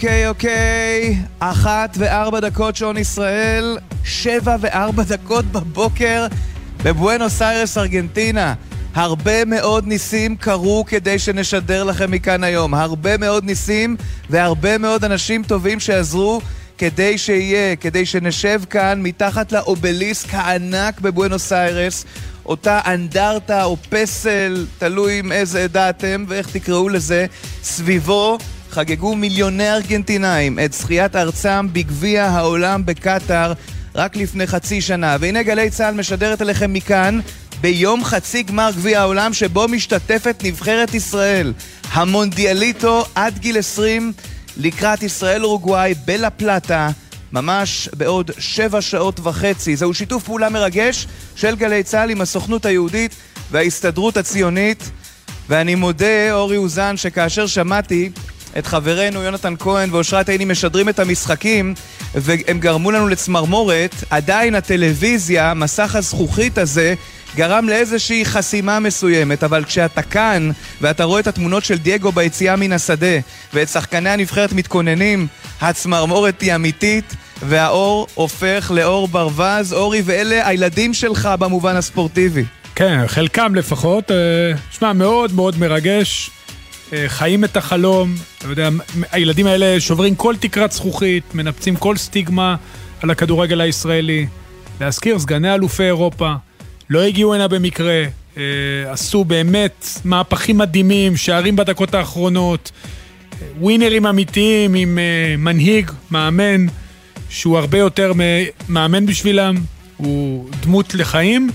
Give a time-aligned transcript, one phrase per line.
[0.00, 1.16] אוקיי, אוקיי.
[1.38, 6.26] אחת וארבע דקות שעון ישראל, שבע וארבע דקות בבוקר
[6.84, 8.54] בבואנוס איירס, ארגנטינה.
[8.94, 12.74] הרבה מאוד ניסים קרו כדי שנשדר לכם מכאן היום.
[12.74, 13.96] הרבה מאוד ניסים
[14.30, 16.40] והרבה מאוד אנשים טובים שעזרו
[16.78, 22.04] כדי שיהיה, כדי שנשב כאן מתחת לאובליסק הענק בבואנוס איירס,
[22.46, 27.26] אותה אנדרטה או פסל, תלוי עם איזה עדה אתם ואיך תקראו לזה,
[27.62, 28.38] סביבו
[28.70, 33.52] חגגו מיליוני ארגנטינאים את זכיית ארצם בגביע העולם בקטאר
[33.94, 35.16] רק לפני חצי שנה.
[35.20, 37.20] והנה גלי צה"ל משדרת אליכם מכאן
[37.60, 41.52] ביום חצי גמר גביע העולם שבו משתתפת נבחרת ישראל.
[41.92, 44.12] המונדיאליטו עד גיל 20
[44.56, 46.90] לקראת ישראל אורוגוואי בלה פלטה.
[47.32, 49.76] ממש בעוד שבע שעות וחצי.
[49.76, 53.14] זהו שיתוף פעולה מרגש של גלי צה"ל עם הסוכנות היהודית
[53.50, 54.90] וההסתדרות הציונית.
[55.48, 58.10] ואני מודה, אורי אוזן, שכאשר שמעתי
[58.58, 61.74] את חברינו יונתן כהן ואושרת עיני משדרים את המשחקים
[62.14, 66.94] והם גרמו לנו לצמרמורת, עדיין הטלוויזיה, מסך הזכוכית הזה,
[67.36, 72.72] גרם לאיזושהי חסימה מסוימת, אבל כשאתה כאן ואתה רואה את התמונות של דייגו ביציאה מן
[72.72, 73.18] השדה
[73.54, 75.26] ואת שחקני הנבחרת מתכוננים,
[75.60, 79.72] הצמרמורת היא אמיתית והאור הופך לאור ברווז.
[79.72, 82.44] אורי, ואלה הילדים שלך במובן הספורטיבי.
[82.74, 84.10] כן, חלקם לפחות.
[84.10, 84.16] אה,
[84.70, 86.30] שמע, מאוד מאוד מרגש.
[86.92, 88.68] אה, חיים את החלום, אתה יודע,
[89.12, 92.56] הילדים האלה שוברים כל תקרת זכוכית, מנפצים כל סטיגמה
[93.02, 94.26] על הכדורגל הישראלי.
[94.80, 96.32] להזכיר, סגני אלופי אירופה,
[96.90, 98.04] לא הגיעו הנה במקרה,
[98.36, 98.42] אה,
[98.86, 102.70] עשו באמת מהפכים מדהימים, שערים בדקות האחרונות,
[103.60, 106.66] ווינרים אמיתיים עם אה, מנהיג, מאמן,
[107.28, 108.12] שהוא הרבה יותר
[108.68, 109.54] מאמן בשבילם,
[109.96, 111.50] הוא דמות לחיים,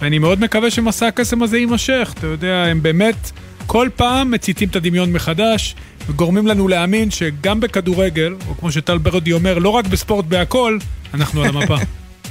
[0.00, 3.30] ואני מאוד מקווה שמסע הקסם הזה יימשך, אתה יודע, הם באמת...
[3.72, 5.74] כל פעם מציתים את הדמיון מחדש,
[6.08, 10.78] וגורמים לנו להאמין שגם בכדורגל, או כמו שטל ברדי אומר, לא רק בספורט בהכל,
[11.14, 11.76] אנחנו על המפה.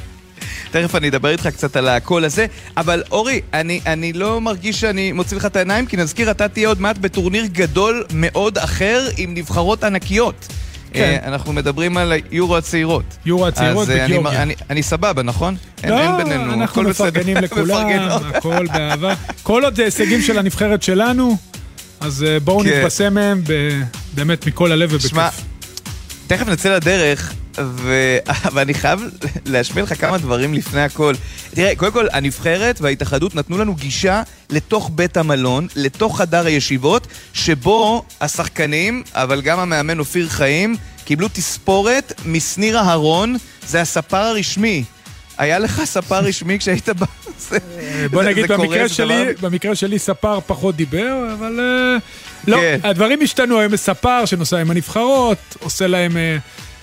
[0.71, 2.45] תכף אני אדבר איתך קצת על הקול הזה,
[2.77, 6.67] אבל אורי, אני, אני לא מרגיש שאני מוציא לך את העיניים, כי נזכיר, אתה תהיה
[6.67, 10.47] עוד מעט בטורניר גדול מאוד אחר עם נבחרות ענקיות.
[10.93, 11.17] כן.
[11.23, 13.17] Uh, אנחנו מדברים על יורו הצעירות.
[13.25, 14.31] יורו הצעירות בגיאורגיה.
[14.31, 15.55] אז אני, אני סבבה, נכון?
[15.83, 17.87] לא, אין, אין בינינו, אנחנו מפרגנים לכולם,
[18.35, 19.13] הכל באהבה.
[19.43, 21.37] כל עוד זה הישגים של הנבחרת שלנו,
[21.99, 22.69] אז בואו כן.
[22.69, 23.41] נתבשם מהם
[24.13, 25.17] באמת מכל הלב ובכיף.
[26.27, 27.33] תכף נצא לדרך.
[28.53, 29.09] ואני חייב
[29.45, 31.13] להשמיע לך כמה דברים לפני הכל.
[31.53, 38.05] תראה, קודם כל, הנבחרת וההתאחדות נתנו לנו גישה לתוך בית המלון, לתוך חדר הישיבות, שבו
[38.21, 40.75] השחקנים, אבל גם המאמן אופיר חיים,
[41.05, 43.35] קיבלו תספורת משניר אהרון,
[43.67, 44.83] זה הספר הרשמי.
[45.37, 47.03] היה לך ספר רשמי כשהיית ב...
[48.11, 51.97] בוא נגיד, במקרה שלי, במקרה שלי ספר פחות דיבר, אבל אה,
[52.47, 52.79] לא, כן.
[52.83, 56.17] הדברים השתנו, היום ספר שנוסע עם הנבחרות, עושה להם...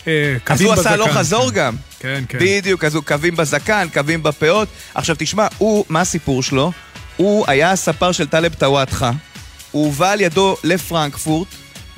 [0.06, 0.54] אה, בזקן.
[0.54, 1.76] אז הוא עשה לו חזור גם.
[2.00, 2.38] כן, כן.
[2.40, 4.68] בדיוק, אז הוא קווים בזקן, קווים בפאות.
[4.94, 6.72] עכשיו תשמע, הוא, מה הסיפור שלו?
[7.16, 9.10] הוא היה הספר של טלב טוואטחה,
[9.70, 11.48] הוא הובא על ידו לפרנקפורט,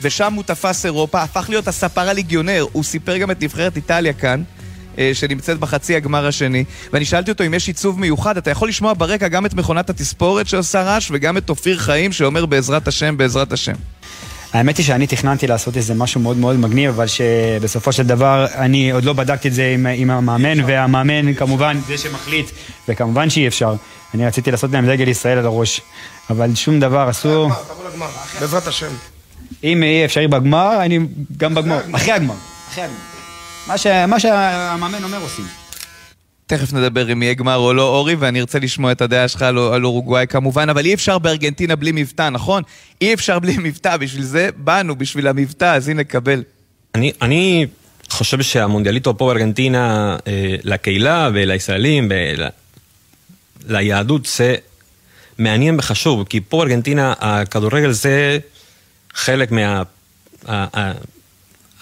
[0.00, 2.66] ושם הוא תפס אירופה, הפך להיות הספר הליגיונר.
[2.72, 4.42] הוא סיפר גם את נבחרת איטליה כאן.
[4.98, 8.94] אה, שנמצאת בחצי הגמר השני, ואני שאלתי אותו אם יש עיצוב מיוחד, אתה יכול לשמוע
[8.98, 13.52] ברקע גם את מכונת התספורת שעושה רעש וגם את אופיר חיים שאומר בעזרת השם, בעזרת
[13.52, 13.74] השם.
[14.52, 18.90] האמת היא שאני תכננתי לעשות איזה משהו מאוד מאוד מגניב, אבל שבסופו של דבר אני
[18.90, 22.50] עוד לא בדקתי את זה עם, עם המאמן, והמאמן כמובן זה שמחליט,
[22.88, 23.74] וכמובן שאי אפשר.
[24.14, 25.80] אני רציתי לעשות להם דגל ישראל על הראש,
[26.30, 27.50] אבל שום דבר אסור.
[28.40, 28.90] בעזרת השם.
[29.64, 30.98] אם יהיה אפשרי בגמר, אני
[31.36, 31.80] גם בגמר.
[31.94, 32.34] אחרי הגמר.
[32.72, 34.06] אחרי הגמר.
[34.06, 35.57] מה שהמאמן אומר עושים.
[36.48, 39.58] תכף נדבר אם יהיה גמר או לא, אורי, ואני ארצה לשמוע את הדעה שלך על,
[39.58, 42.62] על אורוגוואי כמובן, אבל אי אפשר בארגנטינה בלי מבטא, נכון?
[43.00, 46.42] אי אפשר בלי מבטא, בשביל זה באנו, בשביל המבטא, אז הנה, קבל.
[46.94, 47.66] אני, אני
[48.10, 52.12] חושב שהמונדיאליטו פה בארגנטינה, אה, לקהילה ולישראלים,
[53.68, 54.54] ליהדות, זה
[55.38, 58.38] מעניין וחשוב, כי פה בארגנטינה הכדורגל זה
[59.14, 59.82] חלק מה...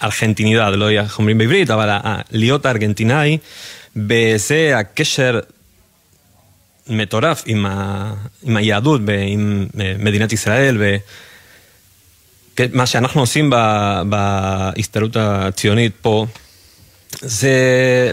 [0.03, 1.97] ארגנטינידד, לא יודע איך אומרים בעברית, אבל
[2.31, 3.37] להיות ארגנטינאי
[3.97, 5.39] בזה הקשר
[6.87, 8.13] מטורף עם, ה,
[8.43, 9.67] עם היהדות, עם
[9.99, 10.77] מדינת ישראל,
[12.59, 13.49] ומה שאנחנו עושים
[14.09, 16.25] בהסתדרות הציונית פה,
[17.21, 17.51] זה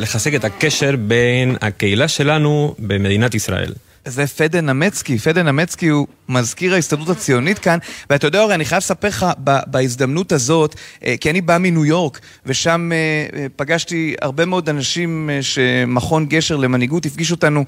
[0.01, 3.73] לחזק את הקשר בין הקהילה שלנו במדינת ישראל.
[4.07, 5.19] זה פדן נמצקי.
[5.19, 7.79] פדן נמצקי הוא מזכיר ההסתדרות הציונית כאן,
[8.11, 9.27] ואתה יודע, אורי, אני חייב לספר לך
[9.67, 10.75] בהזדמנות הזאת,
[11.05, 12.97] אה, כי אני בא מניו יורק, ושם אה,
[13.39, 17.65] אה, פגשתי הרבה מאוד אנשים שמכון גשר למנהיגות הפגיש אותנו,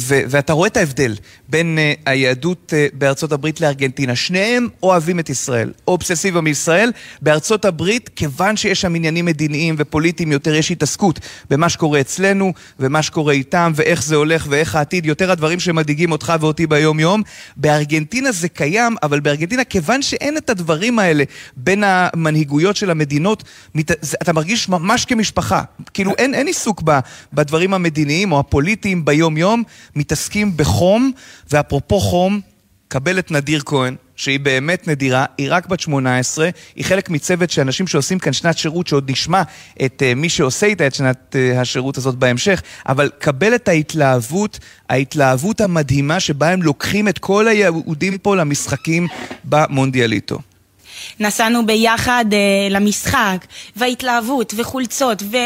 [0.00, 1.16] ואתה רואה את ההבדל
[1.48, 4.16] בין היהדות בארצות הברית לארגנטינה.
[4.16, 6.92] שניהם אוהבים את ישראל, אובססיביים מישראל.
[7.22, 11.20] בארצות הברית, כיוון שיש שם עניינים מדיניים ופוליטיים יותר, יש התעסקות
[11.50, 16.32] במה שקורה אצלנו, ומה שקורה איתם, ואיך זה הולך, ואיך העתיד, יותר הדברים שמדאיגים אותך
[16.40, 17.22] ואותי ביום-יום.
[17.56, 21.24] בארגנטינה זה קיים, אבל בארגנטינה, כיוון שאין את הדברים האלה
[21.56, 23.44] בין המנהיגויות של המדינות,
[24.22, 25.62] אתה מרגיש ממש כמשפחה.
[25.94, 26.98] כאילו אין, אין עיסוק ב,
[27.32, 29.62] בדברים המדיניים או הפוליטיים ביום-יום,
[29.96, 31.12] מתעסקים בחום,
[31.50, 32.40] ואפרופו חום,
[32.92, 37.60] קבל את נדיר כהן, שהיא באמת נדירה, היא רק בת 18, היא חלק מצוות של
[37.60, 39.42] אנשים שעושים כאן שנת שירות, שעוד נשמע
[39.84, 44.58] את uh, מי שעושה איתה את שנת uh, השירות הזאת בהמשך, אבל קבל את ההתלהבות,
[44.88, 49.08] ההתלהבות המדהימה שבה הם לוקחים את כל היהודים פה למשחקים
[49.44, 50.38] במונדיאליטו.
[51.20, 53.46] נסענו ביחד uh, למשחק,
[53.76, 55.36] וההתלהבות, וחולצות, ו...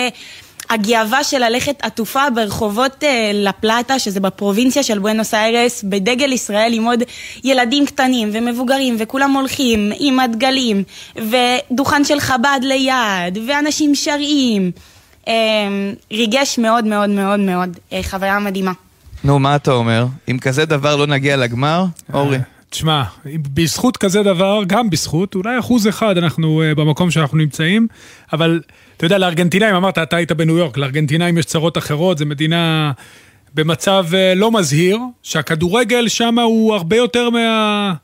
[0.70, 6.72] הגאווה של ללכת עטופה ברחובות אה, לה פלטה, שזה בפרובינציה של בואנוס איירס, בדגל ישראל
[6.72, 7.02] עם עוד
[7.44, 10.82] ילדים קטנים ומבוגרים, וכולם הולכים עם הדגלים,
[11.16, 14.70] ודוכן של חב"ד ליד, ואנשים שרים.
[15.28, 15.32] אה,
[16.12, 18.72] ריגש מאוד מאוד מאוד מאוד, אה, חוויה מדהימה.
[19.24, 20.06] נו, מה אתה אומר?
[20.30, 22.38] אם כזה דבר לא נגיע לגמר, אורי.
[22.70, 23.02] תשמע,
[23.54, 27.86] בזכות כזה דבר, גם בזכות, אולי אחוז אחד אנחנו במקום שאנחנו נמצאים,
[28.34, 28.60] אבל
[28.96, 32.92] אתה יודע, לארגנטינאים, אמרת, אתה היית בניו יורק, לארגנטינאים יש צרות אחרות, זו מדינה
[33.54, 37.94] במצב אה, לא מזהיר, שהכדורגל שם הוא הרבה יותר מה...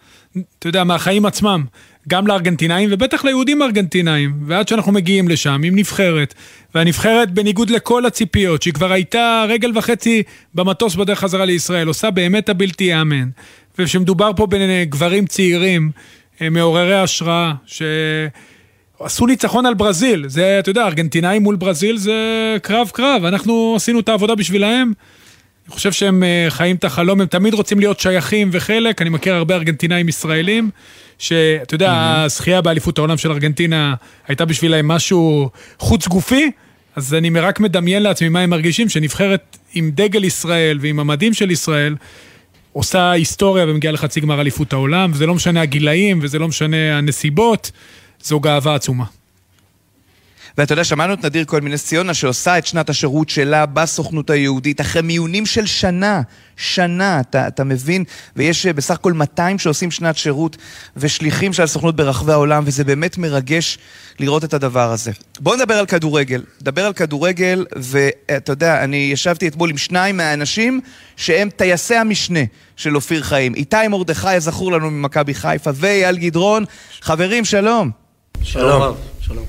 [0.59, 1.65] אתה יודע, מהחיים עצמם.
[2.09, 4.33] גם לארגנטינאים ובטח ליהודים ארגנטינאים.
[4.47, 6.35] ועד שאנחנו מגיעים לשם עם נבחרת,
[6.75, 10.23] והנבחרת בניגוד לכל הציפיות, שהיא כבר הייתה רגל וחצי
[10.55, 13.29] במטוס בדרך חזרה לישראל, עושה באמת הבלתי ייאמן.
[13.79, 14.47] וכשמדובר פה
[14.89, 15.91] גברים צעירים,
[16.41, 17.83] אה, מעוררי השראה, ש...
[19.01, 24.01] עשו ניצחון על ברזיל, זה, אתה יודע, ארגנטינאים מול ברזיל זה קרב קרב, אנחנו עשינו
[24.01, 24.93] את העבודה בשבילהם.
[25.67, 29.35] אני חושב שהם אה, חיים את החלום, הם תמיד רוצים להיות שייכים וחלק, אני מכיר
[29.35, 30.71] הרבה ארגנטינאים ישראלים,
[31.19, 32.25] שאתה יודע, mm-hmm.
[32.25, 33.95] הזכייה באליפות העולם של ארגנטינה
[34.29, 36.51] הייתה בשבילם משהו חוץ גופי,
[36.97, 41.51] אז אני רק מדמיין לעצמי מה הם מרגישים, שנבחרת עם דגל ישראל ועם המדים של
[41.51, 41.97] ישראל,
[42.73, 47.71] עושה היסטוריה ומגיעה לחצי גמר אליפות העולם, וזה לא משנה הגילאים וזה לא משנה הנסיבות.
[48.23, 49.05] זו גאווה עצומה.
[50.59, 54.81] ואתה יודע, שמענו את נדיר כהן מנס ציונה שעושה את שנת השירות שלה בסוכנות היהודית
[54.81, 56.23] אחרי מיונים של שנה,
[56.57, 58.05] שנה, אתה, אתה מבין?
[58.37, 60.57] ויש אה, בסך הכל 200 שעושים שנת שירות
[60.97, 63.79] ושליחים של הסוכנות ברחבי העולם, וזה באמת מרגש
[64.19, 65.11] לראות את הדבר הזה.
[65.41, 66.43] בואו נדבר על כדורגל.
[66.61, 70.81] נדבר על כדורגל, ואתה יודע, אני ישבתי אתמול עם שניים מהאנשים
[71.17, 72.41] שהם טייסי המשנה
[72.77, 73.55] של אופיר חיים.
[73.55, 76.65] איתי מרדכי, הזכור לנו ממכבי חיפה, ואייל גדרון.
[77.01, 78.01] חברים, שלום.
[78.43, 78.97] שלום.
[79.21, 79.45] שלום.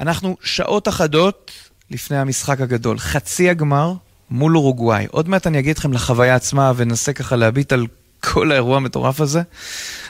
[0.00, 1.52] אנחנו שעות אחדות
[1.90, 3.92] לפני המשחק הגדול, חצי הגמר
[4.30, 5.06] מול אורוגוואי.
[5.10, 7.86] עוד מעט אני אגיד לכם לחוויה עצמה וננסה ככה להביט על
[8.20, 9.42] כל האירוע המטורף הזה,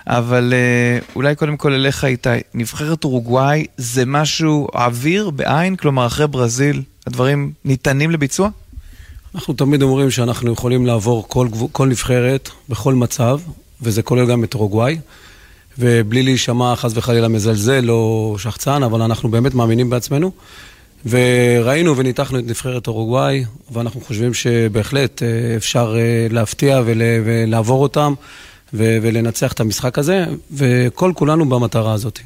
[0.06, 5.76] אבל אה, אולי קודם כל אליך איתי, נבחרת אורוגוואי זה משהו אוויר בעין?
[5.76, 8.48] כלומר אחרי ברזיל הדברים ניתנים לביצוע?
[9.34, 13.40] אנחנו תמיד אומרים שאנחנו יכולים לעבור כל, כל נבחרת בכל מצב,
[13.82, 14.98] וזה כולל גם את אורוגוואי.
[15.78, 20.30] ובלי להישמע חס וחלילה מזלזל או שחצן, אבל אנחנו באמת מאמינים בעצמנו.
[21.06, 26.82] וראינו וניתחנו את נבחרת אורוגוואי, ואנחנו חושבים שבהחלט אה, אפשר אה, להפתיע
[27.24, 28.14] ולעבור אותם
[28.72, 32.18] ולנצח את המשחק הזה, וכל כולנו במטרה הזאת.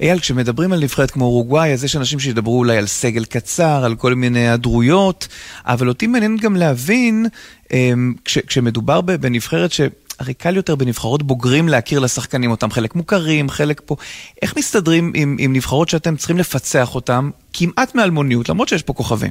[0.00, 3.94] אייל, כשמדברים על נבחרת כמו אורוגוואי, אז יש אנשים שידברו אולי על סגל קצר, על
[3.94, 5.28] כל מיני היעדרויות,
[5.66, 7.26] אבל אותי מעניין גם להבין,
[7.72, 9.80] אמ, כש, כשמדובר בנבחרת ש...
[10.18, 13.96] הרי קל יותר בנבחרות בוגרים להכיר לשחקנים אותם, חלק מוכרים, חלק פה.
[14.42, 19.30] איך מסתדרים עם, עם נבחרות שאתם צריכים לפצח אותם כמעט מאלמוניות, למרות שיש פה כוכבים?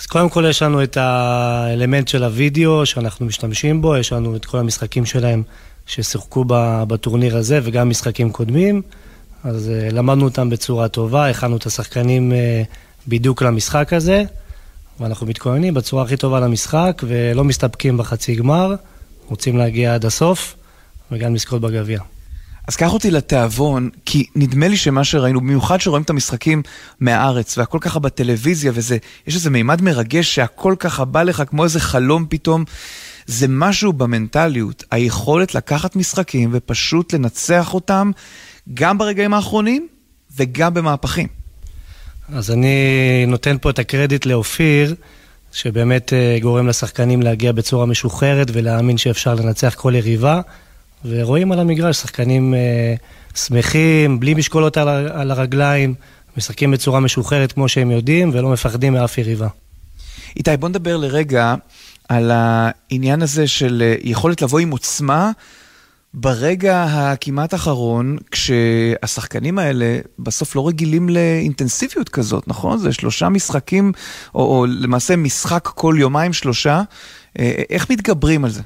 [0.00, 4.44] אז קודם כל יש לנו את האלמנט של הוידאו שאנחנו משתמשים בו, יש לנו את
[4.44, 5.42] כל המשחקים שלהם
[5.86, 6.44] ששיחקו
[6.88, 8.82] בטורניר הזה וגם משחקים קודמים.
[9.44, 12.34] אז uh, למדנו אותם בצורה טובה, הכנו את השחקנים uh,
[13.08, 14.24] בדיוק למשחק הזה,
[15.00, 18.74] ואנחנו מתכוננים בצורה הכי טובה למשחק, ולא מסתפקים בחצי גמר.
[19.28, 20.56] רוצים להגיע עד הסוף
[21.10, 22.00] וגם לזכות בגביע.
[22.68, 26.62] אז קח אותי לתיאבון, כי נדמה לי שמה שראינו, במיוחד שרואים את המשחקים
[27.00, 31.80] מהארץ, והכל ככה בטלוויזיה, וזה, יש איזה מימד מרגש שהכל ככה בא לך כמו איזה
[31.80, 32.64] חלום פתאום.
[33.26, 38.10] זה משהו במנטליות, היכולת לקחת משחקים ופשוט לנצח אותם
[38.74, 39.88] גם ברגעים האחרונים
[40.36, 41.28] וגם במהפכים.
[42.32, 42.76] אז אני
[43.26, 44.94] נותן פה את הקרדיט לאופיר,
[45.58, 50.40] שבאמת אה, גורם לשחקנים להגיע בצורה משוחררת ולהאמין שאפשר לנצח כל יריבה.
[51.04, 52.94] ורואים על המגרש שחקנים אה,
[53.34, 55.94] שמחים, בלי משקולות על, על הרגליים,
[56.36, 59.48] משחקים בצורה משוחררת כמו שהם יודעים ולא מפחדים מאף יריבה.
[60.36, 61.54] איתי, בוא נדבר לרגע
[62.08, 65.30] על העניין הזה של אה, יכולת לבוא עם עוצמה
[66.14, 72.78] ברגע הכמעט אחרון, כשהשחקנים האלה בסוף לא רגילים לאינטנסיביות כזאת, נכון?
[72.78, 73.92] זה שלושה משחקים,
[74.34, 76.82] או, או למעשה משחק כל יומיים שלושה.
[77.38, 78.62] אה, איך מתגברים על זה?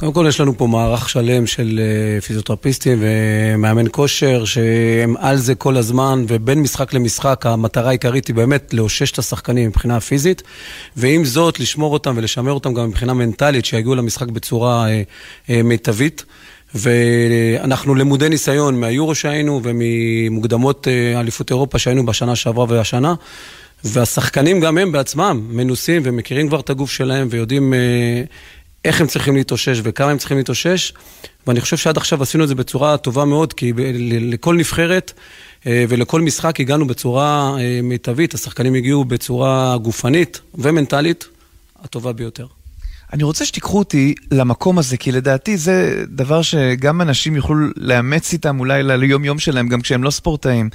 [0.00, 5.54] קודם כל יש לנו פה מערך שלם של אה, פיזיותרפיסטים ומאמן כושר שהם על זה
[5.54, 10.42] כל הזמן ובין משחק למשחק המטרה העיקרית היא באמת לאושש את השחקנים מבחינה פיזית
[10.96, 15.02] ועם זאת לשמור אותם ולשמר אותם גם מבחינה מנטלית שיגיעו למשחק בצורה אה,
[15.50, 16.24] אה, מיטבית.
[16.74, 23.14] ואנחנו למודי ניסיון מהיורו שהיינו וממוקדמות אליפות אירופה שהיינו בשנה שעברה והשנה.
[23.84, 27.74] והשחקנים גם הם בעצמם מנוסים ומכירים כבר את הגוף שלהם ויודעים
[28.84, 30.92] איך הם צריכים להתאושש וכמה הם צריכים להתאושש,
[31.46, 33.72] ואני חושב שעד עכשיו עשינו את זה בצורה טובה מאוד, כי
[34.20, 35.12] לכל נבחרת
[35.66, 41.28] אה, ולכל משחק הגענו בצורה אה, מיטבית, השחקנים הגיעו בצורה גופנית ומנטלית
[41.82, 42.46] הטובה ביותר.
[43.12, 48.60] אני רוצה שתיקחו אותי למקום הזה, כי לדעתי זה דבר שגם אנשים יוכלו לאמץ איתם
[48.60, 50.70] אולי ליום-יום שלהם, גם כשהם לא ספורטאים.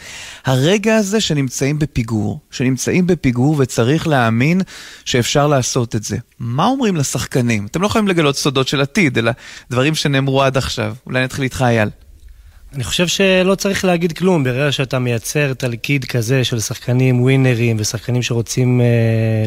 [0.46, 4.62] הרגע הזה שנמצאים בפיגור, שנמצאים בפיגור וצריך להאמין
[5.06, 6.18] שאפשר לעשות את זה.
[6.39, 7.65] מה אומרים לשחקנים?
[7.65, 9.32] אתם לא יכולים לגלות סודות של עתיד, אלא
[9.70, 10.96] דברים שנאמרו עד עכשיו.
[11.06, 11.89] אולי נתחיל איתך, אייל.
[12.75, 18.22] אני חושב שלא צריך להגיד כלום, ברגע שאתה מייצר תלכיד כזה של שחקנים ווינרים ושחקנים
[18.22, 18.86] שרוצים אה,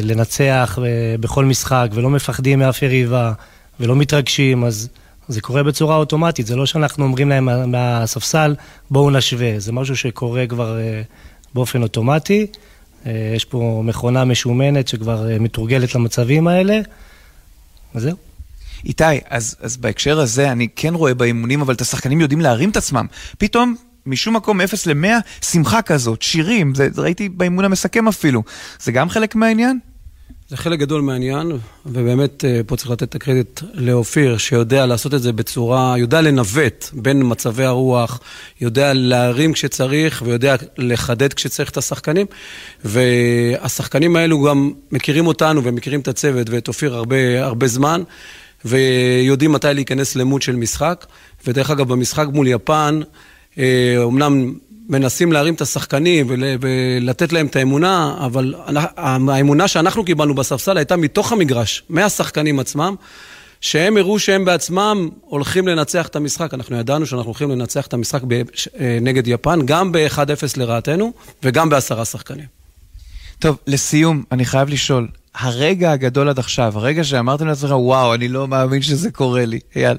[0.01, 3.33] לנצח אה, בכל משחק ולא מפחדים מאף יריבה
[3.79, 4.89] ולא מתרגשים, אז
[5.27, 8.55] זה קורה בצורה אוטומטית, זה לא שאנחנו אומרים להם מהספסל
[8.91, 11.01] בואו נשווה, זה משהו שקורה כבר אה,
[11.53, 12.47] באופן אוטומטי.
[13.05, 16.79] אה, יש פה מכונה משומנת שכבר אה, מתורגלת למצבים האלה,
[17.95, 18.28] וזהו.
[18.85, 22.77] איתי, אז, אז בהקשר הזה אני כן רואה באימונים, אבל את השחקנים יודעים להרים את
[22.77, 23.05] עצמם.
[23.37, 25.07] פתאום, משום מקום 0 ל-100,
[25.45, 28.43] שמחה כזאת, שירים, זה, ראיתי באימון המסכם אפילו.
[28.79, 29.79] זה גם חלק מהעניין?
[30.49, 31.51] זה חלק גדול מהעניין,
[31.85, 36.89] ובאמת אה, פה צריך לתת את הקרדיט לאופיר, שיודע לעשות את זה בצורה, יודע לנווט
[36.93, 38.19] בין מצבי הרוח,
[38.61, 42.25] יודע להרים כשצריך, ויודע לחדד כשצריך את השחקנים.
[42.83, 48.03] והשחקנים האלו גם מכירים אותנו ומכירים את הצוות ואת אופיר הרבה, הרבה זמן.
[48.65, 51.05] ויודעים מתי להיכנס למוד של משחק.
[51.47, 52.99] ודרך אגב, במשחק מול יפן,
[53.97, 56.27] אומנם אה, מנסים להרים את השחקנים
[56.59, 58.55] ולתת להם את האמונה, אבל
[59.27, 62.95] האמונה שאנחנו קיבלנו בספסל הייתה מתוך המגרש, מהשחקנים עצמם.
[63.61, 66.53] שהם הראו שהם בעצמם הולכים לנצח את המשחק.
[66.53, 68.21] אנחנו ידענו שאנחנו הולכים לנצח את המשחק
[68.79, 70.19] אה, נגד יפן, גם ב-1-0
[70.57, 71.13] לרעתנו
[71.43, 72.45] וגם בעשרה שחקנים.
[73.39, 78.47] טוב, לסיום, אני חייב לשאול, הרגע הגדול עד עכשיו, הרגע שאמרתם לעצמך, וואו, אני לא
[78.47, 79.59] מאמין שזה קורה לי.
[79.75, 79.97] אייל.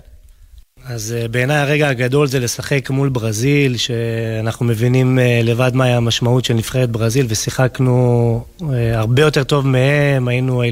[0.84, 6.44] אז אה, בעיניי הרגע הגדול זה לשחק מול ברזיל, שאנחנו מבינים אה, לבד מהי המשמעות
[6.44, 10.62] של נבחרת ברזיל, ושיחקנו אה, הרבה יותר טוב מהם, היינו,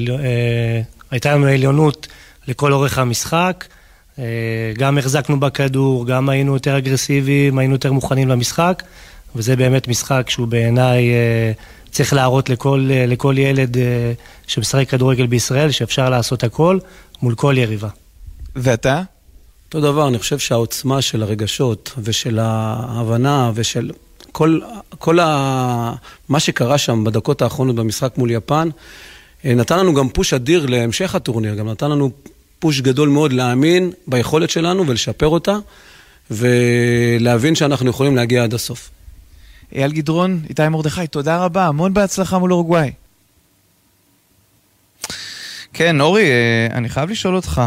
[1.11, 2.07] הייתה לנו עליונות
[2.47, 3.65] לכל אורך המשחק.
[4.77, 8.83] גם החזקנו בכדור, גם היינו יותר אגרסיביים, היינו יותר מוכנים למשחק,
[9.35, 11.09] וזה באמת משחק שהוא בעיניי
[11.91, 14.13] צריך להראות לכל, לכל ילד אה,
[14.47, 16.79] שמשחק כדורגל בישראל שאפשר לעשות הכל
[17.21, 17.89] מול כל יריבה.
[18.55, 19.01] ואתה?
[19.65, 23.91] אותו דבר, אני חושב שהעוצמה של הרגשות ושל ההבנה ושל
[24.31, 24.59] כל,
[24.99, 25.93] כל ה...
[26.29, 28.69] מה שקרה שם בדקות האחרונות במשחק מול יפן,
[29.45, 32.11] אה, נתן לנו גם פוש אדיר להמשך הטורניר, גם נתן לנו
[32.59, 35.57] פוש גדול מאוד להאמין ביכולת שלנו ולשפר אותה,
[36.31, 38.89] ולהבין שאנחנו יכולים להגיע עד הסוף.
[39.75, 42.91] אייל גדרון, איתי מרדכי, תודה רבה, המון בהצלחה מול אורוגוואי.
[45.73, 47.61] כן, אורי, אה, אני חייב לשאול אותך,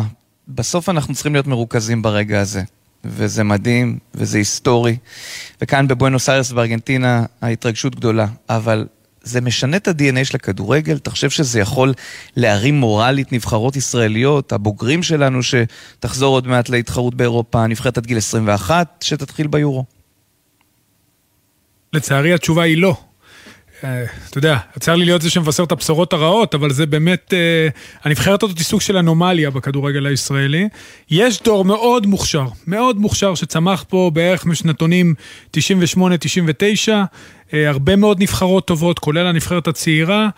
[0.48, 2.62] בסוף אנחנו צריכים להיות מרוכזים ברגע הזה.
[3.04, 4.96] וזה מדהים, וזה היסטורי.
[5.62, 8.26] וכאן בבואנוס איירס בארגנטינה ההתרגשות גדולה.
[8.48, 8.86] אבל
[9.22, 10.96] זה משנה את ה-DNA של הכדורגל?
[10.96, 11.94] אתה חושב שזה יכול
[12.36, 19.04] להרים מורלית נבחרות ישראליות, הבוגרים שלנו שתחזור עוד מעט להתחרות באירופה, נבחרת עד גיל 21
[19.04, 19.84] שתתחיל ביורו?
[21.92, 22.96] לצערי התשובה היא לא.
[23.84, 27.68] אה, אתה יודע, צר לי להיות זה שמבשר את הבשורות הרעות, אבל זה באמת, אה,
[28.04, 30.68] הנבחרת הזאת היא סוג של אנומליה בכדורגל הישראלי.
[31.10, 35.14] יש דור מאוד מוכשר, מאוד מוכשר, שצמח פה בערך משנתונים
[35.56, 35.60] 98-99,
[37.54, 40.28] אה, הרבה מאוד נבחרות טובות, כולל הנבחרת הצעירה,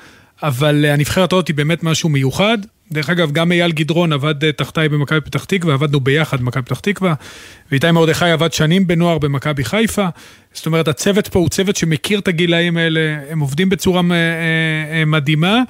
[0.42, 2.58] אבל הנבחרת הזאת היא באמת משהו מיוחד.
[2.92, 7.14] דרך אגב, גם אייל גדרון עבד תחתיי במכבי פתח תקווה, עבדנו ביחד במכבי פתח תקווה,
[7.70, 10.08] ואיתי מרדכי עבד שנים בנוער במכבי חיפה.
[10.52, 13.00] זאת אומרת, הצוות פה הוא צוות שמכיר את הגילאים האלה,
[13.30, 14.16] הם עובדים בצורה אה,
[14.98, 15.62] אה, מדהימה.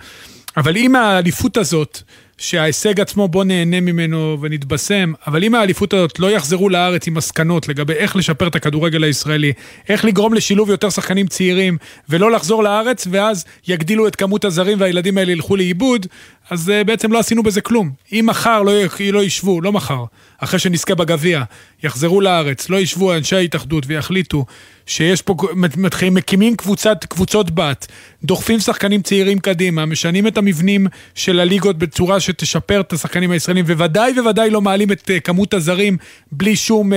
[0.57, 2.03] אבל אם האליפות הזאת,
[2.39, 7.69] שההישג עצמו בוא נהנה ממנו ונתבשם, אבל אם האליפות הזאת לא יחזרו לארץ עם מסקנות
[7.69, 9.53] לגבי איך לשפר את הכדורגל הישראלי,
[9.89, 11.77] איך לגרום לשילוב יותר שחקנים צעירים,
[12.09, 16.07] ולא לחזור לארץ, ואז יגדילו את כמות הזרים והילדים האלה ילכו לאיבוד,
[16.51, 17.91] אז uh, בעצם לא עשינו בזה כלום.
[18.13, 18.73] אם מחר לא,
[19.13, 20.05] לא ישבו, לא מחר,
[20.39, 21.43] אחרי שנזכה בגביע,
[21.83, 24.45] יחזרו לארץ, לא ישבו אנשי ההתאחדות ויחליטו
[24.87, 25.35] שיש פה,
[25.77, 27.87] מתחילים, מקימים קבוצת, קבוצות בת,
[28.25, 34.13] דוחפים שחקנים צעירים קדימה, משנים את המבנים של הליגות בצורה שתשפר את השחקנים הישראלים, וודאי
[34.21, 35.97] וודאי לא מעלים את uh, כמות הזרים
[36.33, 36.97] בלי שום אה, אה,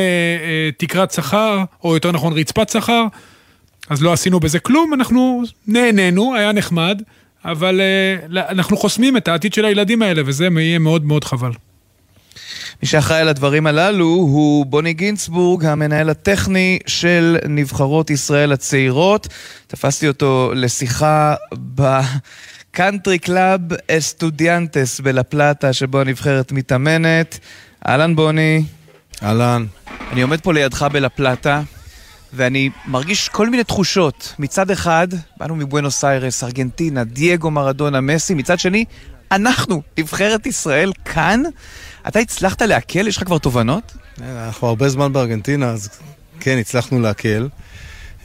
[0.78, 3.06] תקרת שכר, או יותר נכון רצפת שכר,
[3.90, 7.02] אז לא עשינו בזה כלום, אנחנו נהנינו, היה נחמד.
[7.48, 11.52] אבל אה, אנחנו חוסמים את העתיד של הילדים האלה, וזה יהיה מאוד מאוד חבל.
[12.84, 19.28] מי שאחראי על הדברים הללו הוא בוני גינצבורג, המנהל הטכני של נבחרות ישראל הצעירות.
[19.68, 23.62] תפסתי אותו לשיחה בקאנטרי קלאב
[23.92, 25.22] אסטודיאנטס בלה
[25.72, 27.40] שבו הנבחרת מתאמנת.
[27.88, 28.64] אהלן בוני.
[29.24, 29.66] אהלן.
[30.12, 31.10] אני עומד פה לידך בלה
[32.34, 34.36] ואני מרגיש כל מיני תחושות.
[34.40, 35.08] מצד אחד,
[35.38, 38.86] באנו מבואנוס איירס, ארגנטינה, דייגו מרדונה, מסי, מצד שני,
[39.32, 41.44] אנחנו, נבחרת ישראל, כאן.
[42.08, 43.08] אתה הצלחת להקל?
[43.08, 43.96] יש לך כבר תובנות?
[44.22, 45.90] אנחנו הרבה זמן בארגנטינה, אז
[46.40, 47.48] כן, הצלחנו להקל.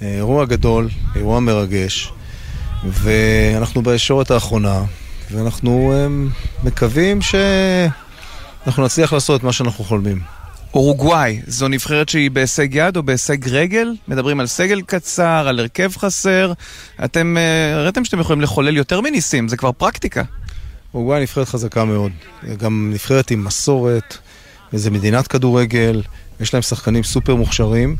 [0.00, 2.12] אירוע גדול, אירוע מרגש,
[2.84, 4.82] ואנחנו בישורת האחרונה,
[5.30, 5.94] ואנחנו
[6.64, 10.20] מקווים שאנחנו נצליח לעשות את מה שאנחנו חולמים.
[10.74, 13.94] אורוגוואי, זו נבחרת שהיא בהישג יד או בהישג רגל?
[14.08, 16.52] מדברים על סגל קצר, על הרכב חסר.
[17.04, 20.22] אתם אה, הראיתם שאתם יכולים לחולל יותר מניסים, זה כבר פרקטיקה.
[20.94, 22.12] אורוגוואי נבחרת חזקה מאוד.
[22.58, 24.16] גם נבחרת עם מסורת,
[24.72, 26.02] וזה מדינת כדורגל,
[26.40, 27.96] יש להם שחקנים סופר מוכשרים,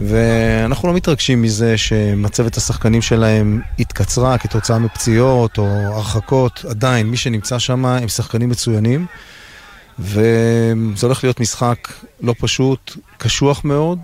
[0.00, 6.64] ואנחנו לא מתרגשים מזה שמצבת השחקנים שלהם התקצרה כתוצאה מפציעות או הרחקות.
[6.70, 9.06] עדיין, מי שנמצא שם הם שחקנים מצוינים.
[9.98, 11.88] וזה הולך להיות משחק
[12.20, 13.98] לא פשוט, קשוח מאוד,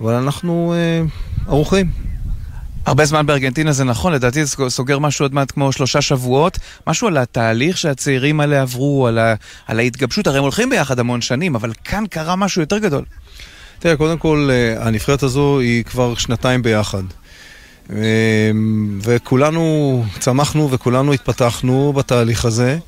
[0.00, 1.02] אבל אנחנו אה,
[1.46, 1.90] ערוכים.
[2.86, 6.58] הרבה זמן בארגנטינה זה נכון, לדעתי זה סוגר משהו עוד מעט כמו שלושה שבועות.
[6.86, 9.34] משהו על התהליך שהצעירים האלה עברו, על, ה,
[9.66, 13.04] על ההתגבשות, הרי הם הולכים ביחד המון שנים, אבל כאן קרה משהו יותר גדול.
[13.78, 17.02] תראה, קודם כל, אה, הנבחרת הזו היא כבר שנתיים ביחד.
[17.90, 18.50] אה,
[19.02, 22.78] וכולנו צמחנו וכולנו התפתחנו בתהליך הזה.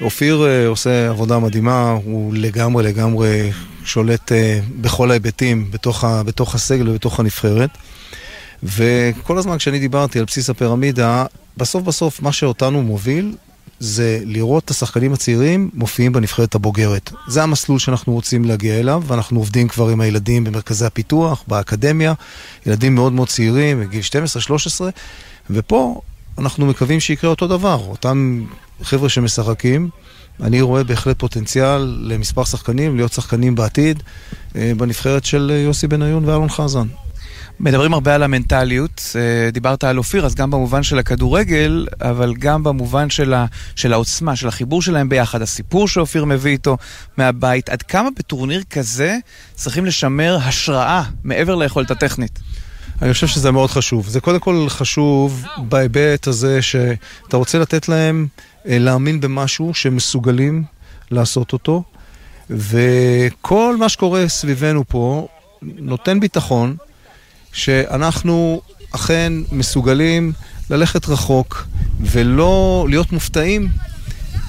[0.00, 3.50] אופיר uh, עושה עבודה מדהימה, הוא לגמרי לגמרי
[3.84, 4.34] שולט uh,
[4.80, 7.70] בכל ההיבטים בתוך, ה, בתוך הסגל ובתוך הנבחרת.
[8.62, 11.24] וכל הזמן כשאני דיברתי על בסיס הפירמידה,
[11.56, 13.34] בסוף בסוף מה שאותנו מוביל
[13.80, 17.12] זה לראות את השחקנים הצעירים מופיעים בנבחרת הבוגרת.
[17.28, 22.14] זה המסלול שאנחנו רוצים להגיע אליו, ואנחנו עובדים כבר עם הילדים במרכזי הפיתוח, באקדמיה,
[22.66, 24.02] ילדים מאוד מאוד צעירים, בגיל
[24.80, 24.80] 12-13,
[25.50, 26.00] ופה
[26.38, 27.80] אנחנו מקווים שיקרה אותו דבר.
[27.88, 28.44] אותם
[28.82, 29.88] חבר'ה שמשחקים,
[30.42, 34.02] אני רואה בהחלט פוטנציאל למספר שחקנים, להיות שחקנים בעתיד,
[34.56, 36.86] אה, בנבחרת של יוסי בניון ואלון חזן.
[37.60, 42.64] מדברים הרבה על המנטליות, אה, דיברת על אופיר, אז גם במובן של הכדורגל, אבל גם
[42.64, 46.76] במובן של, ה, של העוצמה, של החיבור שלהם ביחד, הסיפור שאופיר מביא איתו
[47.16, 47.68] מהבית.
[47.68, 49.16] עד כמה בטורניר כזה
[49.54, 52.38] צריכים לשמר השראה מעבר ליכולת הטכנית?
[53.02, 54.08] אני חושב שזה מאוד חשוב.
[54.08, 58.26] זה קודם כל חשוב בהיבט הזה שאתה רוצה לתת להם
[58.68, 60.64] אה, להאמין במשהו שהם מסוגלים
[61.10, 61.82] לעשות אותו,
[62.50, 65.28] וכל מה שקורה סביבנו פה
[65.62, 66.76] נותן ביטחון
[67.52, 68.60] שאנחנו
[68.90, 70.32] אכן מסוגלים
[70.70, 71.66] ללכת רחוק
[72.00, 73.68] ולא להיות מופתעים.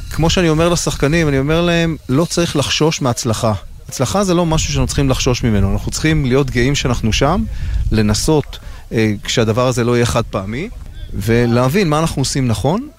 [0.10, 3.54] כמו שאני אומר לשחקנים, אני אומר להם, לא צריך לחשוש מהצלחה.
[3.92, 7.44] הצלחה זה לא משהו שאנחנו צריכים לחשוש ממנו, אנחנו צריכים להיות גאים שאנחנו שם,
[7.92, 8.60] לנסות
[8.92, 10.70] אה, כשהדבר הזה לא יהיה חד פעמי,
[11.14, 12.90] ולהבין מה אנחנו עושים נכון,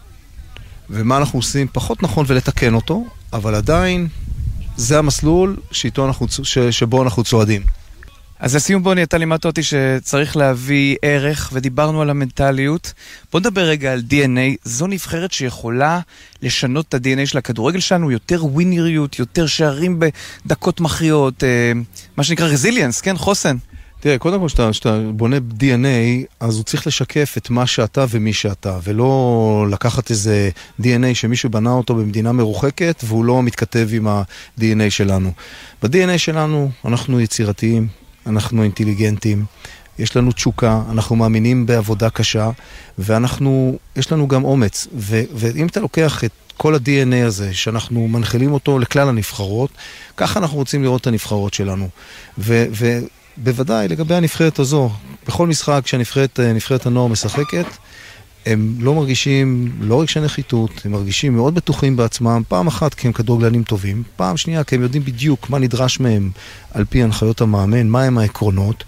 [0.91, 4.09] ומה אנחנו עושים פחות נכון ולתקן אותו, אבל עדיין
[4.77, 5.57] זה המסלול
[5.99, 7.63] אנחנו, ש, שבו אנחנו צועדים.
[8.43, 12.93] אז לסיום בוני, אתה לימדת אותי שצריך להביא ערך, ודיברנו על המנטליות.
[13.33, 14.57] בוא נדבר רגע על DNA.
[14.65, 16.01] זו נבחרת שיכולה
[16.43, 20.01] לשנות את ה-DNA של הכדורגל שלנו, יותר ווינריות, יותר שערים
[20.45, 21.73] בדקות מכריעות, אה,
[22.17, 23.17] מה שנקרא רזיליאנס, כן?
[23.17, 23.57] חוסן.
[24.01, 28.79] תראה, קודם כל, כשאתה בונה DNA, אז הוא צריך לשקף את מה שאתה ומי שאתה,
[28.83, 30.51] ולא לקחת איזה
[30.81, 35.33] DNA שמישהו בנה אותו במדינה מרוחקת, והוא לא מתכתב עם ה-DNA שלנו.
[35.83, 39.45] ב-DNA שלנו אנחנו יצירתיים, אנחנו אינטליגנטים,
[39.99, 42.51] יש לנו תשוקה, אנחנו מאמינים בעבודה קשה,
[42.99, 44.87] ואנחנו, יש לנו גם אומץ.
[44.97, 49.71] ו- ואם אתה לוקח את כל ה-DNA הזה, שאנחנו מנחילים אותו לכלל הנבחרות,
[50.17, 51.89] ככה אנחנו רוצים לראות את הנבחרות שלנו.
[52.39, 52.67] ו-
[53.37, 54.91] בוודאי לגבי הנבחרת הזו,
[55.27, 57.67] בכל משחק שהנבחרת הנוער משחקת,
[58.47, 63.13] הם לא מרגישים, לא רגשי נחיתות, הם מרגישים מאוד בטוחים בעצמם, פעם אחת כי הם
[63.13, 66.31] כדורגלנים טובים, פעם שנייה כי הם יודעים בדיוק מה נדרש מהם
[66.71, 68.85] על פי הנחיות המאמן, מהם העקרונות,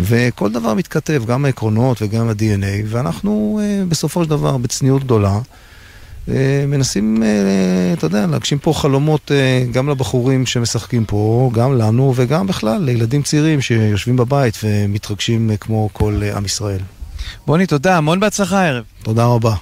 [0.00, 5.38] וכל דבר מתכתב, גם העקרונות וגם ה-DNA, ואנחנו אה, בסופו של דבר, בצניעות גדולה,
[6.28, 9.30] אה, מנסים, אה, אתה יודע, להגשים פה חלומות
[9.72, 16.22] גם לבחורים שמשחקים פה, גם לנו וגם בכלל לילדים צעירים שיושבים בבית ומתרגשים כמו כל
[16.36, 16.80] עם ישראל.
[17.46, 18.84] בוני, תודה, המון בהצלחה הערב.
[19.02, 19.54] תודה רבה.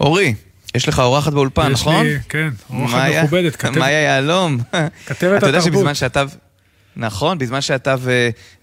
[0.00, 0.34] אורי,
[0.74, 2.06] יש לך אורחת באולפן, יש נכון?
[2.06, 4.58] לי, כן, אורחת מכובדת, כתבת- מאיה יהלום.
[5.06, 5.62] כתבת אתה יודע התרבות.
[5.62, 6.24] שבזמן שאתה...
[7.00, 7.94] נכון, בזמן שאתה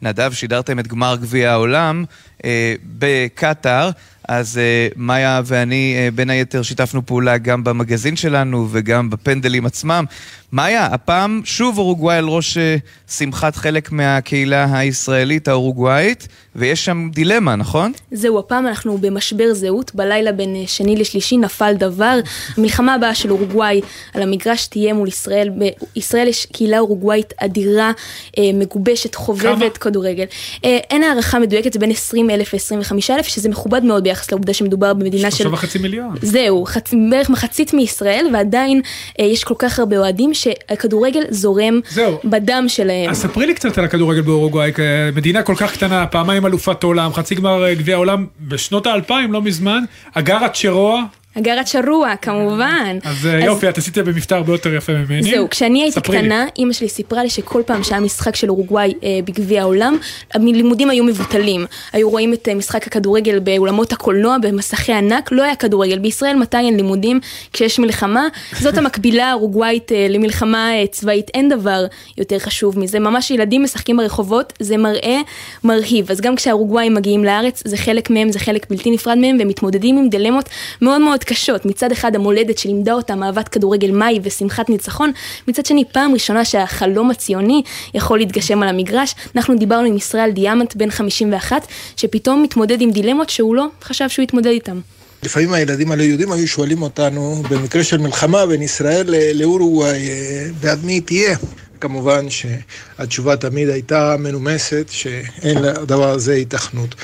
[0.02, 2.06] ונדב שידרתם את גמר גביע העולם
[2.46, 3.90] אה, בקטאר,
[4.30, 10.06] אז אה, מאיה ואני אה, בין היתר שיתפנו פעולה גם במגזין שלנו וגם בפנדלים עצמם.
[10.52, 12.76] מאיה, הפעם שוב אורוגוואי על ראש אה,
[13.10, 17.92] שמחת חלק מהקהילה הישראלית האורוגוואית, ויש שם דילמה, נכון?
[18.12, 22.20] זהו, הפעם אנחנו במשבר זהות, בלילה בין אה, שני לשלישי נפל דבר.
[22.58, 23.82] המלחמה הבאה של אורוגוואי
[24.14, 25.50] על המגרש תהיה מול ישראל.
[25.96, 27.92] בישראל יש קהילה אורוגוואית אדירה,
[28.38, 30.26] אה, מגובשת, חובבת כדורגל.
[30.66, 34.54] אה, אין הערכה מדויקת, זה בין 20 אלף ל-25 אלף, שזה מכובד מאוד ביחס לעובדה
[34.54, 35.38] שמדובר במדינה של...
[35.38, 36.16] שלושה וחצי מיליון.
[36.22, 36.94] זהו, חצ...
[37.10, 38.82] בערך מחצית מישראל, ועדיין
[39.20, 42.20] יש כל כך הרבה אוהדים שהכדורגל זורם זהו.
[42.24, 43.10] בדם שלהם.
[43.10, 44.72] אז ספרי לי קצת על הכדורגל באורוגוואי,
[45.16, 49.42] מדינה כל כך קטנה, פעמיים אלופת עולם, חצי גמר אה, גביע העולם, בשנות האלפיים, לא
[49.42, 51.04] מזמן, אגרה צ'רוע,
[51.36, 52.98] הגרת שרוע, כמובן.
[53.04, 55.24] אז אה, יופי, את עשית במבטא הרבה יותר יפה ממני.
[55.24, 56.02] זהו, כשאני הייתי.
[56.02, 59.98] קטנה, אימא שלי סיפרה לי שכל פעם שהיה משחק של אורוגוואי אה, בגביע העולם,
[60.34, 61.66] הלימודים היו מבוטלים.
[61.94, 66.00] היו רואים את אה, משחק הכדורגל באולמות הקולנוע, במסכי ענק, לא היה כדורגל.
[66.00, 67.20] בישראל מתי אין לימודים?
[67.54, 68.28] כשיש מלחמה.
[68.60, 71.86] זאת המקבילה האורוגוואית למלחמה צבאית, אין דבר
[72.18, 73.00] יותר חשוב מזה.
[73.00, 75.18] ממש ילדים משחקים ברחובות, זה מראה
[75.64, 76.12] מרהיב.
[76.12, 79.98] אז גם כשהאורוגוואים מגיעים לארץ, זה חלק מהם, זה חלק בלתי נפרד מהם, והם מתמודדים
[79.98, 80.50] עם דילמות
[80.82, 81.66] מאוד מאוד קשות.
[81.66, 85.12] מצד אחד המולדת שלימדה אותם אהבת כדורגל מאי ושמחת ניצחון,
[85.48, 87.62] מצד שני פעם ראשונה שהחלום הציוני
[87.94, 89.16] יכול להתגשם על המגרש.
[89.36, 94.24] אנחנו דיברנו עם ישראל דיאמנט בן 51, שפתאום מתמודד עם דילמות שהוא לא חשב שהוא
[94.24, 94.80] יתמודד איתם.
[95.24, 100.86] לפעמים הילדים הלא יהודים היו שואלים אותנו, במקרה של מלחמה בין ישראל לאורוגוואי, אה, בעד
[100.86, 101.38] מי תהיה?
[101.82, 106.96] כמובן שהתשובה תמיד הייתה מנומסת, שאין לדבר הזה היתכנות.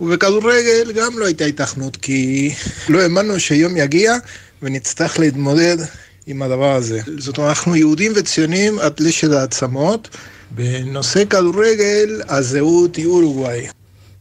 [0.00, 2.50] ובכדורגל גם לא הייתה היתכנות, כי
[2.88, 4.16] לא האמנו שיום יגיע
[4.62, 5.76] ונצטרך להתמודד
[6.26, 7.00] עם הדבר הזה.
[7.18, 10.08] זאת אומרת, אנחנו יהודים וציונים עד לשד העצמות.
[10.50, 13.66] בנושא כדורגל, הזהות היא אורוגוואי.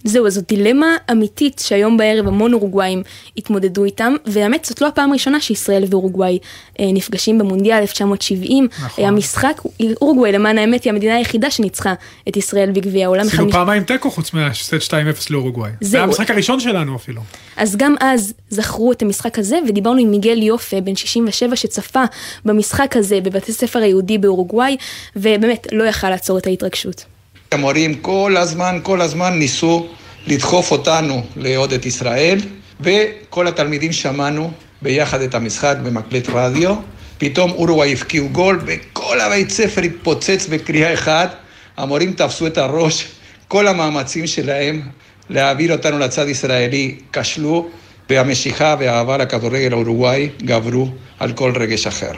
[0.03, 3.03] זהו, זאת דילמה אמיתית שהיום בערב המון אורוגוואים
[3.37, 6.39] התמודדו איתם, והאמת זאת לא הפעם הראשונה שישראל ואורוגוואי
[6.79, 8.67] אה, נפגשים במונדיאל 1970.
[8.85, 9.03] נכון.
[9.03, 9.61] היה משחק,
[10.01, 11.93] אורוגוואי למען האמת היא המדינה היחידה שניצחה
[12.29, 13.27] את ישראל בגביע העולם.
[13.27, 14.93] עשינו מש- פעמיים תיקו חוץ מהסט 2-0
[15.29, 15.71] לאורוגוואי.
[15.81, 15.97] זה.
[15.97, 17.21] היה המשחק הראשון שלנו אפילו.
[17.57, 22.03] אז גם אז זכרו את המשחק הזה, ודיברנו עם מיגל יופה, בן 67, שצפה
[22.45, 24.77] במשחק הזה בבתי ספר היהודי באורוגוואי,
[25.15, 27.05] ובאמת לא יכל לעצור את ההתרגשות.
[27.53, 29.87] המורים כל הזמן, כל הזמן ניסו
[30.27, 32.39] לדחוף אותנו לעוד את ישראל,
[32.79, 36.75] וכל התלמידים שמענו ביחד את המשחק במקלט רדיו.
[37.17, 41.35] פתאום אורוגוואי הבקיעו גול, וכל הבית ספר התפוצץ בקריאה אחת.
[41.77, 43.07] המורים תפסו את הראש,
[43.47, 44.81] כל המאמצים שלהם
[45.29, 47.67] להעביר אותנו לצד ישראלי כשלו,
[48.09, 50.87] והמשיכה והאהבה לכדורגל האורוגוואי גברו
[51.19, 52.11] על כל רגש אחר.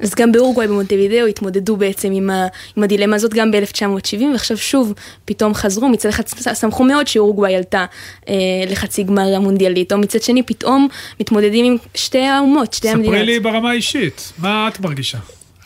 [0.00, 4.92] אז גם באורוגוואי במונטווידאו התמודדו בעצם עם, ה, עם הדילמה הזאת גם ב-1970, ועכשיו שוב
[5.24, 6.22] פתאום חזרו, מצד אחד
[6.54, 7.84] שמחו מאוד שאורוגוואי עלתה
[8.28, 8.34] אה,
[8.68, 10.88] לחצי גמר המונדיאלית, או מצד שני פתאום
[11.20, 13.14] מתמודדים עם שתי האומות, שתי המדינות.
[13.14, 15.18] ספרי לי ברמה האישית, מה את מרגישה?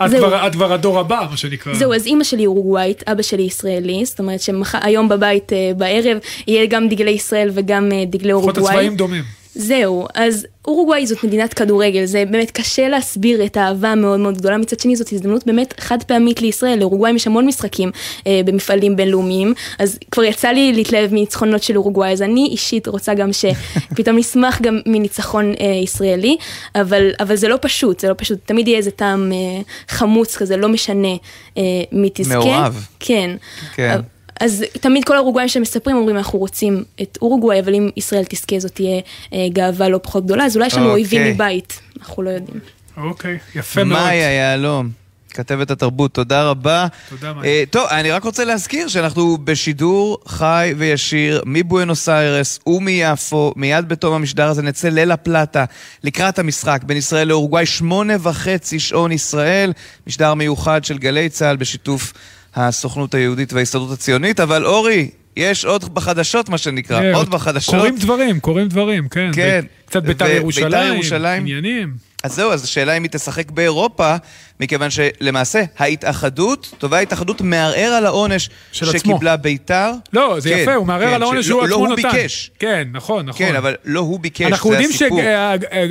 [0.07, 0.11] את.
[0.11, 1.75] כבר, את כבר הדור הבא, מה שנקרא.
[1.75, 6.67] זהו, אז אימא שלי אורוגוואית, אבא שלי ישראלי, זאת אומרת שהיום בבית אה, בערב יהיה
[6.67, 8.75] גם דגלי ישראל וגם אה, דגלי לפחות אורוגוואי.
[8.75, 9.25] הצבעים דומים.
[9.59, 14.59] זהו, אז אורוגוואי זאת מדינת כדורגל, זה באמת קשה להסביר את האהבה המאוד מאוד גדולה,
[14.59, 17.91] מצד שני זאת הזדמנות באמת חד פעמית לישראל, לאורוגוואי יש המון משחקים
[18.27, 23.15] אה, במפעלים בינלאומיים, אז כבר יצא לי להתלהב מניצחונות של אורוגוואי, אז אני אישית רוצה
[23.15, 26.37] גם שפתאום נשמח גם מניצחון אה, ישראלי,
[26.75, 30.57] אבל, אבל זה לא פשוט, זה לא פשוט, תמיד יהיה איזה טעם אה, חמוץ כזה,
[30.57, 31.15] לא משנה
[31.59, 32.39] אה, מי תזכה.
[32.39, 32.87] מעורב.
[33.01, 33.31] כן.
[33.75, 34.01] כן.
[34.41, 38.75] אז תמיד כל האורוגוואים שמספרים אומרים אנחנו רוצים את אורוגוואי, אבל אם ישראל תזכה זאת
[38.75, 39.01] תהיה
[39.33, 41.01] אה, גאווה לא פחות גדולה, אז אולי יש לנו אוקיי.
[41.01, 42.61] אויבים מבית, אנחנו לא יודעים.
[42.97, 44.03] אוקיי, יפה מאוד.
[44.03, 44.91] מאיה יהלום,
[45.31, 46.87] כתבת התרבות, תודה רבה.
[47.09, 47.53] תודה, מאיה.
[47.53, 54.15] אה, טוב, אני רק רוצה להזכיר שאנחנו בשידור חי וישיר מבואנוס איירס ומיפו, מיד בתום
[54.15, 55.65] המשדר הזה נצא ליל הפלטה
[56.05, 59.73] לקראת המשחק בין ישראל לאורוגוואי, שמונה וחצי שעון ישראל,
[60.07, 62.13] משדר מיוחד של גלי צה"ל בשיתוף
[62.59, 67.75] הסוכנות היהודית וההסתדרות הציונית, אבל אורי, יש עוד בחדשות, מה שנקרא, כן, עוד בחדשות.
[67.75, 69.31] קורים דברים, קורים דברים, כן.
[69.35, 69.65] כן.
[69.87, 71.43] קצת בית"ר ובית"ר ירושלים, ירושלים.
[71.43, 71.93] עניינים.
[72.25, 74.15] אז זהו, אז השאלה אם היא תשחק באירופה,
[74.61, 78.51] מכיוון שלמעשה ההתאחדות, תובע ההתאחדות מערער על העונש.
[78.73, 79.93] שקיבלה בית"ר.
[80.13, 82.03] לא, זה כן, יפה, הוא מערער כן, על העונש שהוא עצמו לא נתן.
[82.09, 82.51] הוא ביקש.
[82.59, 83.47] כן, נכון, נכון.
[83.47, 85.21] כן, אבל לא הוא ביקש, אנחנו זה יודעים הסיפור.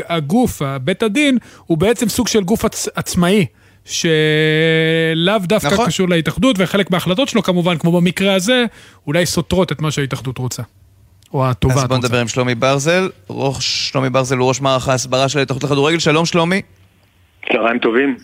[0.08, 3.46] שהגוף, בית הדין, הוא בעצם סוג של גוף עצ- עצמאי.
[3.88, 5.86] שלאו דווקא נכון.
[5.86, 8.66] קשור להתאחדות, וחלק מההחלטות שלו כמובן, כמו במקרה הזה,
[9.08, 10.64] אולי סותרות את מה שההתאחדות רוצה.
[11.34, 11.88] או התובעת אז רוצה.
[11.88, 13.10] בוא נדבר עם שלומי ברזל.
[13.30, 16.00] ראש, שלומי ברזל הוא ראש מערך ההסברה של ההתאחדות לכדורגל.
[16.00, 16.62] שלום שלומי.
[17.52, 18.18] צהריים טובים.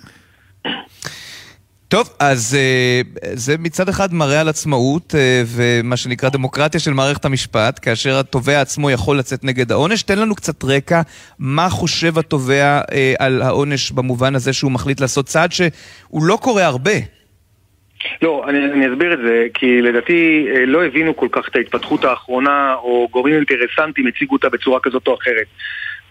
[1.94, 3.02] טוב, אז אה,
[3.34, 8.62] זה מצד אחד מראה על עצמאות אה, ומה שנקרא דמוקרטיה של מערכת המשפט, כאשר התובע
[8.62, 10.04] עצמו יכול לצאת נגד העונש.
[10.04, 11.02] תן לנו קצת רקע,
[11.40, 16.66] מה חושב התובע אה, על העונש במובן הזה שהוא מחליט לעשות צעד שהוא לא קורה
[16.66, 16.98] הרבה.
[18.22, 22.74] לא, אני, אני אסביר את זה, כי לדעתי לא הבינו כל כך את ההתפתחות האחרונה,
[22.74, 25.48] או גורמים אינטרסנטים הציגו אותה בצורה כזאת או אחרת.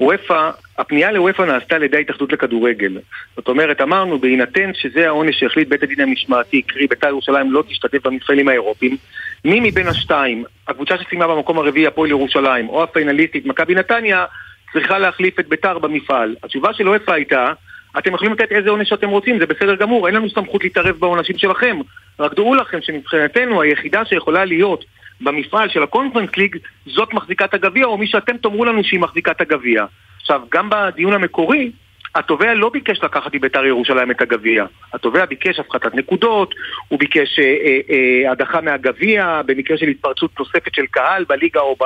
[0.01, 2.99] וופא, הפנייה לוופא נעשתה על ידי ההתאחדות לכדורגל.
[3.37, 8.07] זאת אומרת, אמרנו, בהינתן שזה העונש שהחליט בית הדין המשמעתי, קרי בית"ר ירושלים לא תשתתף
[8.07, 8.97] במפעלים האירופיים,
[9.45, 14.25] מי מבין השתיים, הקבוצה שסיימה במקום הרביעי, הפועל ירושלים, או הפיינליסטית, מכבי נתניה,
[14.73, 16.37] צריכה להחליף את בית"ר במפעל.
[16.43, 17.53] התשובה של וופא הייתה,
[17.99, 21.39] אתם יכולים לתת איזה עונש שאתם רוצים, זה בסדר גמור, אין לנו סמכות להתערב בעונשים
[21.39, 21.79] שלכם.
[22.21, 24.85] רק דעו לכם שמבחינתנו היחידה שיכולה להיות
[25.21, 29.85] במפעל של הקונפרנס ליג, זאת מחזיקת הגביע, או מי שאתם תאמרו לנו שהיא מחזיקת הגביע.
[30.21, 31.71] עכשיו, גם בדיון המקורי,
[32.15, 34.65] התובע לא ביקש לקחת מבית"ר ירושלים את הגביע.
[34.93, 36.55] התובע ביקש הפחתת נקודות,
[36.89, 41.77] הוא ביקש אה, אה, אה, הדחה מהגביע במקרה של התפרצות נוספת של קהל בליגה או,
[41.81, 41.85] ב,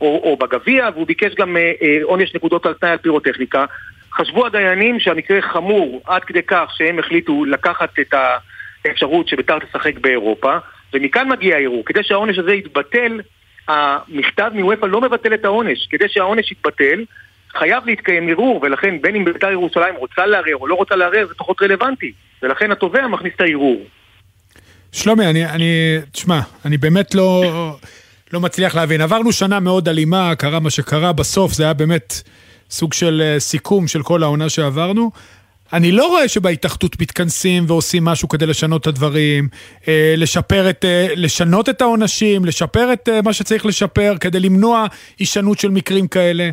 [0.00, 3.64] או, או בגביע, והוא ביקש גם אה, אה, עונש נקודות על תנאי על פירוטכניקה.
[4.12, 8.14] חשבו הדיינים שהמקרה חמור עד כדי כך שהם החליטו לקחת את
[8.84, 10.56] האפשרות שבית"ר תשחק באירופה,
[10.94, 11.82] ומכאן מגיע הערעור.
[11.86, 13.20] כדי שהעונש הזה יתבטל,
[13.68, 15.86] המכתב מוופא לא מבטל את העונש.
[15.90, 17.04] כדי שהעונש יתבטל,
[17.58, 21.34] חייב להתקיים ערעור, ולכן בין אם בית"ר ירושלים רוצה לערער או לא רוצה לערער, זה
[21.34, 22.12] פחות רלוונטי.
[22.42, 23.84] ולכן התובע מכניס את הערעור.
[24.92, 27.42] שלומי, אני, אני, תשמע, אני באמת לא,
[28.32, 29.00] לא מצליח להבין.
[29.00, 32.14] עברנו שנה מאוד אלימה, קרה מה שקרה, בסוף זה היה באמת
[32.70, 35.10] סוג של אה, סיכום של כל העונה שעברנו.
[35.72, 39.48] אני לא רואה שבהתאחדות מתכנסים ועושים משהו כדי לשנות את הדברים,
[39.88, 44.86] אה, לשפר את, אה, לשנות את העונשים, לשפר את אה, מה שצריך לשפר כדי למנוע
[45.18, 46.50] הישנות של מקרים כאלה.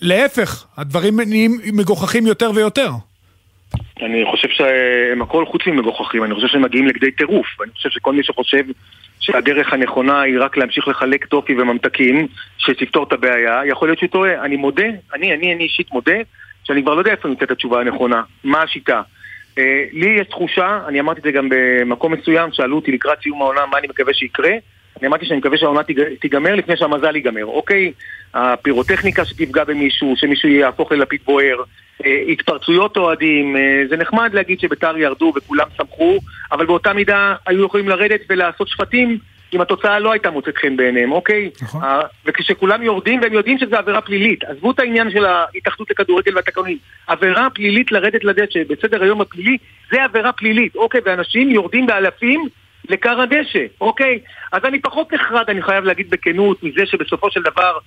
[0.00, 2.90] להפך, הדברים נהיים מגוחכים יותר ויותר.
[4.02, 7.46] אני חושב שהם הכל חוץ ממגוחכים, אני חושב שהם מגיעים לכדי טירוף.
[7.62, 8.64] אני חושב שכל מי שחושב
[9.20, 12.26] שהדרך הנכונה היא רק להמשיך לחלק טופי וממתקים,
[12.58, 14.44] שתפתור את הבעיה, יכול להיות שהוא טועה.
[14.44, 16.16] אני מודה, אני, אני, אני אישית מודה,
[16.64, 18.22] שאני כבר לא יודע איפה נמצאת התשובה הנכונה.
[18.44, 19.02] מה השיטה?
[19.58, 23.42] אה, לי יש תחושה, אני אמרתי את זה גם במקום מסוים, שאלו אותי לקראת סיום
[23.42, 24.50] העונה מה אני מקווה שיקרה.
[25.00, 27.92] אני אמרתי שאני מקווה שהעונה תיג- תיגמר לפני שהמזל ייגמר, אוקיי?
[28.34, 31.56] הפירוטכניקה שתפגע במישהו, שמישהו יהפוך ללפיד בוער,
[32.04, 36.18] אה, התפרצויות אוהדים, אה, זה נחמד להגיד שביתר ירדו וכולם שמחו,
[36.52, 39.18] אבל באותה מידה היו יכולים לרדת ולעשות שפטים
[39.54, 41.50] אם התוצאה לא הייתה מוצאת חן בעיניהם, אוקיי?
[41.62, 41.84] נכון.
[41.84, 46.78] אה, וכשכולם יורדים והם יודעים שזה עבירה פלילית, עזבו את העניין של ההתאחדות לכדורגל והתקנונים,
[47.06, 49.56] עבירה פלילית לרדת לדשא בסדר היום הפלילי,
[49.92, 51.00] זה עבירה פלילית, אוקיי?
[51.04, 52.48] ואנשים יורדים באלפים
[52.88, 54.18] לכר הדשא, אוקיי?
[54.52, 57.78] אז אני פחות נחרד, אני חייב להגיד בכנות, מזה שבסופו של דבר,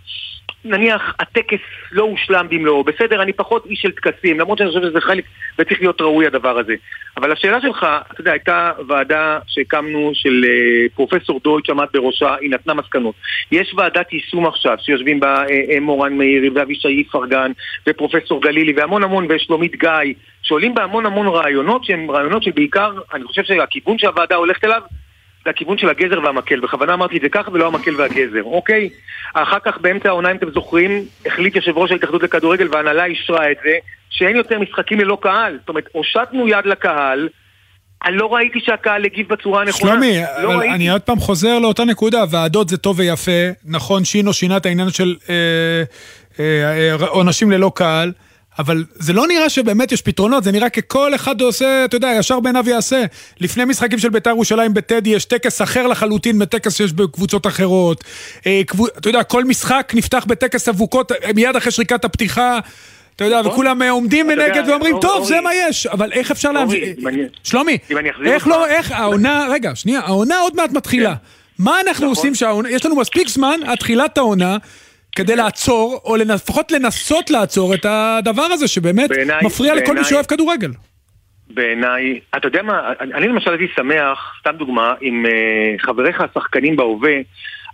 [0.66, 1.60] נניח הטקס
[1.92, 5.26] לא הושלם במלואו, בסדר, אני פחות איש של טקסים, למרות שאני חושב שזה חלק
[5.60, 6.76] וצריך להיות ראוי הדבר הזה.
[7.18, 12.52] אבל השאלה שלך, אתה יודע, הייתה ועדה שהקמנו של אה, פרופסור דויטש עמד בראשה, היא
[12.52, 13.16] נתנה מסקנות.
[13.52, 17.52] יש ועדת יישום עכשיו, שיושבים בה אה, אה, מורן מאירי ואבישי איפרגן
[17.90, 20.14] ופרופסור גלילי והמון המון ושלומית גיא,
[20.46, 24.82] שעולים בה המון רעיונות שהם רעיונות שבעיקר, אני חושב שהכיוון שהוועדה הולכת אליו
[25.44, 28.90] זה הכיוון של הגזר והמקל, בכוונה אמרתי את זה ככה ולא המקל והגזר, אוקיי?
[29.34, 33.58] אחר כך באמצע העונה, אם אתם זוכרים, החליט יושב ראש ההתאחדות לכדורגל וההנהלה אישרה את
[33.64, 33.72] זה,
[34.10, 35.58] שאין יותר משחקים ללא קהל.
[35.60, 37.30] זאת אומרת, הושטנו יד לקהל,
[38.06, 39.92] אני לא ראיתי שהקהל הגיב בצורה הנכונה.
[39.92, 40.76] שלומי, לא אבל ראיתי.
[40.76, 43.32] אני עוד פעם חוזר לאותה נקודה, ועדות זה טוב ויפה,
[43.66, 45.84] נכון, שינו שינה את העניין של אה,
[46.40, 48.12] אה, אה, עונשים ללא קהל,
[48.60, 52.40] אבל זה לא נראה שבאמת יש פתרונות, זה נראה ככל אחד עושה, אתה יודע, ישר
[52.40, 53.04] בעיניו יעשה.
[53.40, 58.04] לפני משחקים של בית"ר ירושלים בטדי יש טקס אחר לחלוטין מטקס שיש בקבוצות אחרות.
[58.48, 58.62] אה,
[58.98, 62.60] אתה יודע, כל משחק נפתח בטקס אבוקות אה, מיד אחרי שריקת הפתיחה.
[63.16, 63.52] אתה יודע, נכון.
[63.52, 66.64] וכולם עומדים מנגד ואומרים, טוב, זה מה יש, אבל איך אפשר אני-
[67.44, 67.78] שלומי,
[68.26, 71.14] איך לא, איך העונה, רגע, שנייה, העונה עוד מעט מתחילה.
[71.60, 72.08] מה אנחנו נכון.
[72.08, 74.58] עושים שהעונה, יש לנו מספיק זמן עד תחילת העונה.
[75.16, 80.26] כדי לעצור, או לפחות לנסות לעצור את הדבר הזה שבאמת בעיניי- מפריע לכל מי שאוהב
[80.26, 80.72] כדורגל.
[81.50, 86.76] בעיניי, אתה יודע מה, אני אני למשל הייתי שמח, סתם דוגמה, אם uh, חבריך השחקנים
[86.76, 87.12] בהווה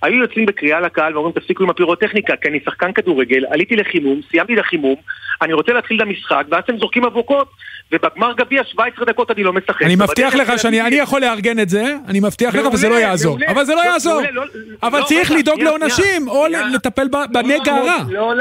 [0.01, 4.55] היו יוצאים בקריאה לקהל ואומרים תפסיקו עם הפירוטכניקה, כי אני שחקן כדורגל, עליתי לחימום, סיימתי
[4.55, 4.95] לחימום,
[5.41, 7.47] אני רוצה להתחיל את המשחק, ואז אתם זורקים אבוקות,
[7.91, 9.81] ובגמר גביע 17 דקות אני לא משחק.
[9.81, 13.37] אני מבטיח לך שאני אני יכול לארגן את זה, אני מבטיח לך, וזה לא יעזור.
[13.37, 13.51] מעולה.
[13.51, 14.21] אבל זה לא לא, יעזור.
[14.31, 14.43] לא-
[14.83, 16.45] אבל לא, צריך לדאוג לעונשים, או.
[16.73, 17.97] לטפל לא בנגע הרע.
[18.09, 18.35] לא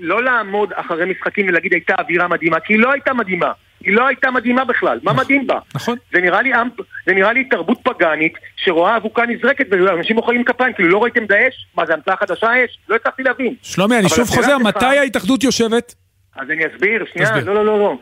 [0.00, 3.52] לא לעמוד אחרי משחקים ולהגיד הייתה אווירה מדהימה, כי היא לא הייתה מדהימה.
[3.84, 5.58] היא לא הייתה מדהימה בכלל, מה מדהים בה?
[5.74, 5.96] נכון.
[6.12, 6.68] זה נראה לי, עם-
[7.06, 11.54] זה נראה לי תרבות פגאנית שרואה אבוקה נזרקת ואנשים מוחאים כפיים, כאילו לא ראיתם דאעש?
[11.76, 12.78] מה זה המצאה חדשה האש?
[12.88, 13.54] לא הצלחתי להבין.
[13.62, 15.94] שלומי, אני שוב חוזר, מתי ההתאחדות יושבת?
[16.36, 17.30] אז אני אסביר, שנייה.
[17.44, 17.96] לא, לא, לא, לא.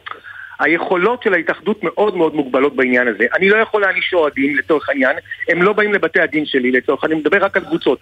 [0.59, 3.27] היכולות של ההתאחדות מאוד מאוד מוגבלות בעניין הזה.
[3.37, 5.16] אני לא יכול להעניש אוהדים לצורך העניין,
[5.49, 7.99] הם לא באים לבתי הדין שלי לצורך העניין, אני מדבר רק על קבוצות.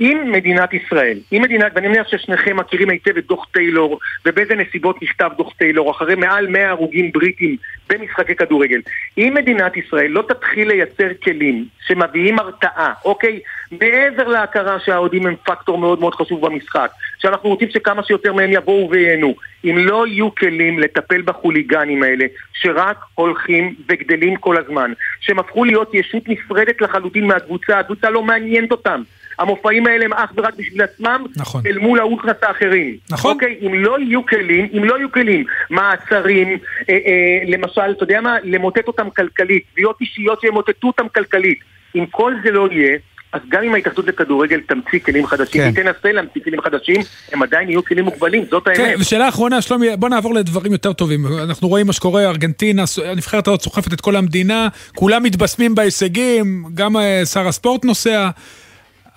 [0.00, 5.02] אם מדינת ישראל, אם מדינת, ואני מניח ששניכם מכירים היטב את דוח טיילור, ובאיזה נסיבות
[5.02, 7.56] נכתב דוח טיילור, אחרי מעל 100 הרוגים בריטים
[7.88, 8.80] במשחקי כדורגל.
[9.18, 13.40] אם מדינת ישראל לא תתחיל לייצר כלים שמביאים הרתעה, אוקיי?
[13.70, 16.90] מעבר להכרה שהאוהדים הם פקטור מאוד מאוד חשוב במשחק,
[17.22, 19.34] שאנחנו רוצים שכמה שיותר מהם יבואו וייהנו.
[19.64, 25.94] אם לא יהיו כלים לטפל בחוליגנים האלה, שרק הולכים וגדלים כל הזמן, שהם הפכו להיות
[25.94, 29.02] ישות נפרדת לחלוטין מהקבוצה, הקבוצה לא מעניינת אותם.
[29.38, 31.62] המופעים האלה הם אך ורק בשביל עצמם, נכון.
[31.66, 32.96] אל מול האולטרס האחרים.
[33.10, 33.32] נכון.
[33.32, 36.48] אוקיי, אם לא יהיו כלים, אם לא יהיו כלים, מעצרים,
[36.90, 41.58] אה, אה, למשל, אתה יודע מה, למוטט אותם כלכלית, תביעות אישיות שימוטטו אותם כלכלית.
[41.94, 42.98] אם כל זה לא יהיה,
[43.32, 45.66] אז גם אם ההתאחדות לכדורגל תמציא כלים חדשים, כן.
[45.66, 46.96] היא תנסה להמציא כלים חדשים,
[47.32, 48.76] הם עדיין יהיו כלים מוגבלים, זאת האמת.
[48.76, 51.26] כן, ושאלה אחרונה, שלומי, בוא נעבור לדברים יותר טובים.
[51.26, 56.96] אנחנו רואים מה שקורה, ארגנטינה, הנבחרת הזאת סוחפת את כל המדינה, כולם מתבשמים בהישגים, גם
[56.96, 58.30] אה, שר הספורט נוסע.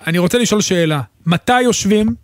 [0.06, 2.23] אני רוצה לשאול שאלה, מתי יושבים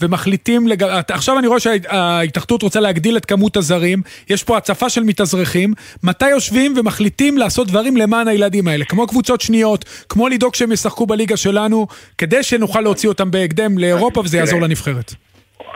[0.00, 0.82] ומחליטים, לג...
[1.08, 6.30] עכשיו אני רואה שההתאחדות רוצה להגדיל את כמות הזרים, יש פה הצפה של מתאזרחים, מתי
[6.30, 11.36] יושבים ומחליטים לעשות דברים למען הילדים האלה, כמו קבוצות שניות, כמו לדאוג שהם ישחקו בליגה
[11.36, 11.86] שלנו,
[12.18, 14.60] כדי שנוכל להוציא אותם בהקדם לאירופה וזה יעזור.
[14.60, 15.14] לנבחרת.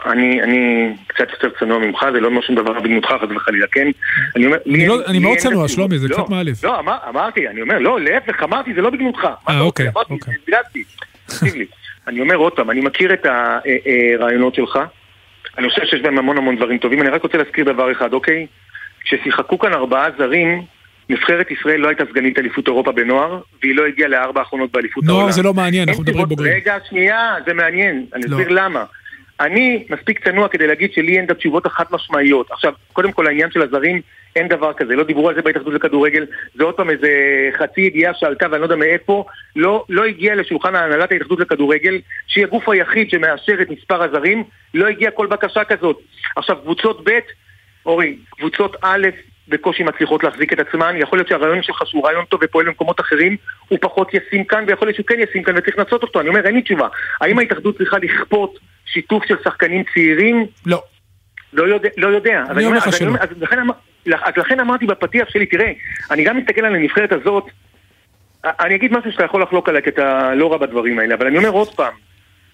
[0.05, 3.87] אני, אני קצת יותר צנוע ממך, זה לא אומר שום דבר בגנותך חס וחלילה, כן?
[4.35, 5.67] אני אומר, אני לא- אני מאוד צנוע.
[5.67, 6.59] שלומי, זה לא, קצת מעליב.
[6.63, 9.23] לא, אמר, אמרתי, אני אומר, לא, להפך, אמרתי, זה לא בגנותך.
[9.47, 9.59] רוצה?
[9.59, 10.33] אוקיי, אמרתי, אוקיי.
[12.07, 14.79] אני אומר עוד פעם, אני מכיר את הרעיונות שלך,
[15.57, 18.47] אני חושב שיש בהם המון המון דברים טובים, אני רק רוצה להזכיר דבר אחד, אוקיי?
[19.03, 20.61] כששיחקו כאן ארבעה זרים,
[21.09, 25.19] נבחרת ישראל לא הייתה סגנית אליפות אירופה בנוער, והיא לא הגיעה לארבע האחרונות באליפות העולם.
[25.19, 26.53] נוער זה לא מעניין, אנחנו מדברים בוגרים.
[26.53, 28.37] רגע, שנייה, זה מעניין, אני לא.
[28.37, 28.83] אסביר למה.
[29.41, 32.51] אני מספיק צנוע כדי להגיד שלי אין את התשובות החד משמעיות.
[32.51, 34.01] עכשיו, קודם כל העניין של הזרים,
[34.35, 36.25] אין דבר כזה, לא דיברו על זה בהתאחדות לכדורגל,
[36.55, 37.09] זה עוד פעם איזה
[37.57, 39.25] חצי ידיעה שעלתה ואני לא יודע מאיפה,
[39.55, 44.87] לא, לא הגיע לשולחן הנהלת ההתאחדות לכדורגל, שהיא הגוף היחיד שמאשר את מספר הזרים, לא
[44.87, 45.99] הגיעה כל בקשה כזאת.
[46.35, 47.19] עכשיו, קבוצות ב',
[47.85, 49.07] אורי, קבוצות א',
[49.47, 53.37] בקושי מצליחות להחזיק את עצמן, יכול להיות שהרעיון שלך שהוא רעיון טוב ופועל במקומות אחרים,
[53.67, 56.19] הוא פחות ישים כאן, ויכול להיות שהוא כן ישים כאן וצריך לנסות אותו.
[56.19, 56.87] אני אומר, אין לי תשובה.
[57.21, 58.59] האם ההתאחדות צריכה לכפות
[58.93, 60.45] שיתוף של שחקנים צעירים?
[60.65, 60.83] לא.
[61.53, 62.43] לא יודע, לא יודע.
[62.49, 63.11] אני אומר לך שלא.
[63.19, 63.73] אז לכן, אמר-
[64.05, 65.71] אז לכן אמרתי בפתיח שלי, תראה,
[66.11, 67.43] אני גם מסתכל על הנבחרת הזאת,
[68.45, 71.37] אני אגיד משהו שאתה יכול לחלוק עליי, כי אתה לא רע בדברים האלה, אבל אני
[71.37, 71.93] אומר עוד פעם,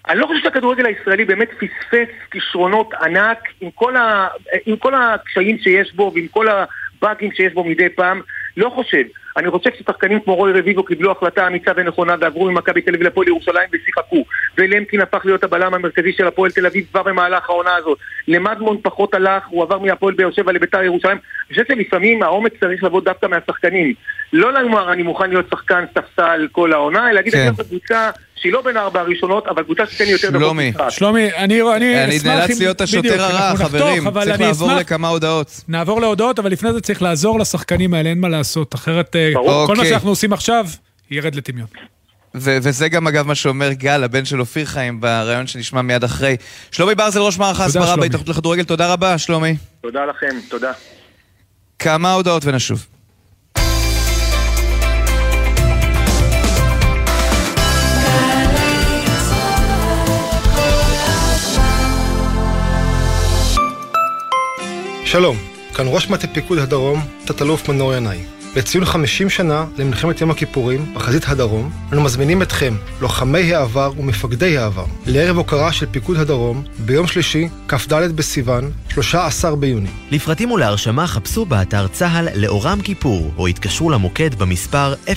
[0.08, 4.28] אני לא חושב שהכדורגל הישראלי באמת פספס כישרונות ענק עם כל, ה...
[4.66, 8.20] עם כל הקשיים שיש בו ועם כל הבאגים שיש בו מדי פעם,
[8.56, 9.02] לא חושב.
[9.38, 13.28] אני חושב ששחקנים כמו רוי רביבו קיבלו החלטה אמיצה ונכונה ועברו ממכבי תל אביב לפועל
[13.28, 14.24] ירושלים ושיחקו
[14.58, 17.98] ולמקין הפך להיות הבלם המרכזי של הפועל תל אביב כבר במהלך העונה הזאת
[18.28, 21.18] למדמון פחות הלך, הוא עבר מהפועל באר שבע לביתר ירושלים
[21.50, 23.94] אני חושב שלפעמים האומץ צריך לבוא דווקא מהשחקנים
[24.32, 27.38] לא לומר אני מוכן להיות שחקן ספסל כל העונה אלא להגיד כן.
[27.38, 30.70] אני לקבוצה שהיא לא בין הארבע הראשונות אבל קבוצה שתיתן לי יותר דקות שלומי.
[30.70, 30.90] משחק.
[30.90, 34.10] שלומי, אני, אני, אני אשמח נאלץ אם- להיות השוטר הרע, חברים.
[34.10, 35.60] צריך אני לעבור אשמח- לכמה הודעות.
[35.68, 39.50] נעבור להודעות, אבל לפני זה צריך לעזור לשחקנים האלה, אין מה לעשות, אחרת אה, כל
[39.66, 39.88] מה אוקיי.
[39.88, 40.66] שאנחנו עושים עכשיו
[41.10, 41.68] ירד לטמיון.
[42.34, 46.36] ו- וזה גם אגב מה שאומר גל, הבן של אופיר חיים, בריאיון שנשמע מיד אחרי.
[46.70, 47.96] שלומי ברזל, ראש מערך ההסברה.
[47.96, 49.56] בהתאחדות לכדורגל, תודה רבה, שלומי.
[49.80, 50.72] תודה לכם, תודה.
[51.78, 52.86] כמה הודעות ונשוב.
[65.04, 65.36] שלום,
[65.74, 68.37] כאן ראש מטה פיקוד הדרום, תת-אלוף מנור ינאי.
[68.58, 74.84] לציון 50 שנה למלחמת יום הכיפורים בחזית הדרום, אנו מזמינים אתכם, לוחמי העבר ומפקדי העבר,
[75.06, 79.88] לערב הוקרה של פיקוד הדרום ביום שלישי, כ"ד בסיוון, 13 ביוני.
[80.10, 85.10] לפרטים ולהרשמה חפשו באתר צה"ל לאורם כיפור, או התקשרו למוקד במספר 052-310-2426.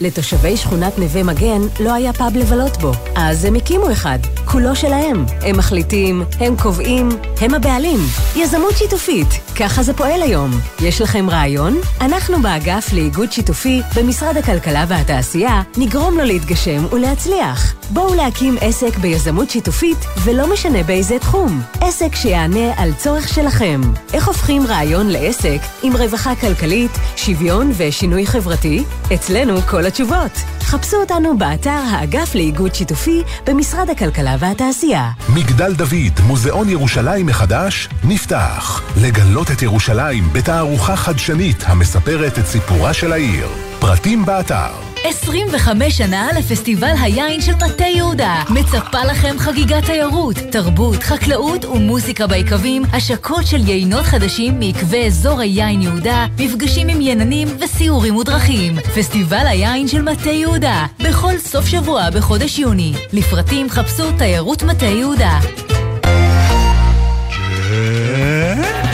[0.00, 4.18] לתושבי שכונת נווה מגן לא היה פאב לבלות בו, אז הם הקימו אחד.
[4.44, 5.24] כולו שלהם.
[5.42, 7.08] הם מחליטים, הם קובעים,
[7.40, 8.00] הם הבעלים.
[8.36, 9.27] יזמות שיתופית,
[9.60, 10.50] ככה זה פועל היום.
[10.80, 11.76] יש לכם רעיון?
[12.00, 17.74] אנחנו באגף לאיגוד שיתופי במשרד הכלכלה והתעשייה נגרום לו להתגשם ולהצליח.
[17.90, 21.62] בואו להקים עסק ביזמות שיתופית, ולא משנה באיזה תחום.
[21.80, 23.80] עסק שיענה על צורך שלכם.
[24.12, 28.84] איך הופכים רעיון לעסק עם רווחה כלכלית, שוויון ושינוי חברתי?
[29.14, 30.32] אצלנו כל התשובות.
[30.60, 35.10] חפשו אותנו באתר האגף לאיגוד שיתופי במשרד הכלכלה והתעשייה.
[35.34, 38.82] מגדל דוד, מוזיאון ירושלים מחדש, נפתח.
[39.08, 43.48] לגלות את ירושלים בתערוכה חדשנית המספרת את סיפורה של העיר.
[43.78, 44.70] פרטים באתר
[45.04, 48.42] 25 שנה לפסטיבל היין של מטה יהודה.
[48.50, 55.82] מצפה לכם חגיגת תיירות, תרבות, חקלאות ומוזיקה ביקבים, השקות של יינות חדשים מעקבי אזור היין
[55.82, 58.76] יהודה, מפגשים עם יננים וסיורים ודרכים.
[58.76, 62.92] פסטיבל היין של מטה יהודה, בכל סוף שבוע בחודש יוני.
[63.12, 65.38] לפרטים חפשו תיירות מטה יהודה.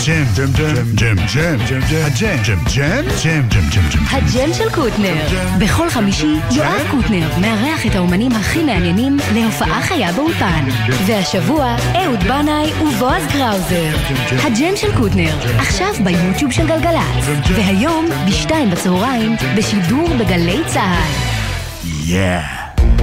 [0.07, 4.05] ג'ם, ג'ם, ג'ם, ג'ם, ג'ם, ג'ם, הג'ם, ג'ם, ג'ם, ג'ם, ג'ם, ג'ם, ג'ם.
[4.11, 5.14] הג'ם של קוטנר.
[5.59, 10.64] בכל חמישי יואב קוטנר מארח את האומנים הכי מעניינים להופעה חיה באולפן.
[11.07, 13.96] והשבוע אהוד בנאי ובועז קראוזר.
[14.42, 17.24] הג'ם של קוטנר, עכשיו ביוטיוב של גלגלצ.
[17.55, 21.12] והיום בשתיים בצהריים בשידור בגלי צה"ל.
[22.07, 22.38] יא!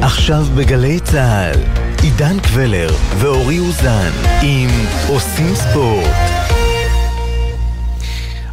[0.01, 1.59] עכשיו בגלי צה"ל,
[2.01, 4.69] עידן קבלר ואורי אוזן עם
[5.07, 6.40] עושים ספורט.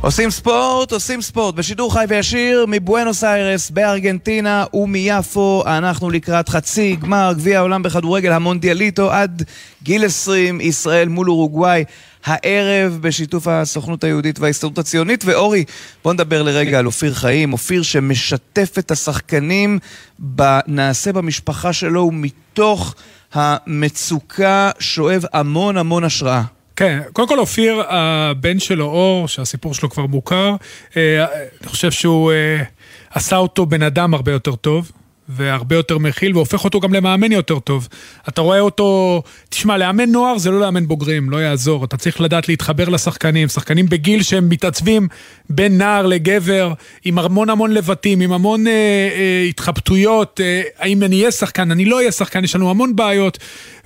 [0.00, 5.64] עושים ספורט, עושים ספורט, בשידור חי וישיר מבואנוס איירס בארגנטינה ומיפו.
[5.66, 9.42] אנחנו לקראת חצי גמר גביע העולם בכדורגל המונדיאליטו עד
[9.82, 11.84] גיל 20, ישראל מול אורוגוואי.
[12.24, 15.24] הערב בשיתוף הסוכנות היהודית וההסתדרות הציונית.
[15.24, 15.64] ואורי,
[16.04, 17.52] בוא נדבר לרגע על אופיר חיים.
[17.52, 19.78] אופיר שמשתף את השחקנים
[20.18, 22.94] בנעשה במשפחה שלו ומתוך
[23.32, 26.57] המצוקה שואב המון המון השראה.
[26.78, 30.56] כן, קודם כל אופיר, הבן שלו אור, שהסיפור שלו כבר מוכר,
[30.96, 31.24] אה,
[31.60, 32.62] אני חושב שהוא אה,
[33.10, 34.92] עשה אותו בן אדם הרבה יותר טוב.
[35.28, 37.88] והרבה יותר מכיל, והופך אותו גם למאמן יותר טוב.
[38.28, 41.84] אתה רואה אותו, תשמע, לאמן נוער זה לא לאמן בוגרים, לא יעזור.
[41.84, 45.08] אתה צריך לדעת להתחבר לשחקנים, שחקנים בגיל שהם מתעצבים
[45.50, 46.72] בין נער לגבר,
[47.04, 51.84] עם המון המון לבטים, עם המון אה, אה, התחבטויות, אה, האם אני אהיה שחקן, אני
[51.84, 53.38] לא אהיה שחקן, יש לנו המון בעיות.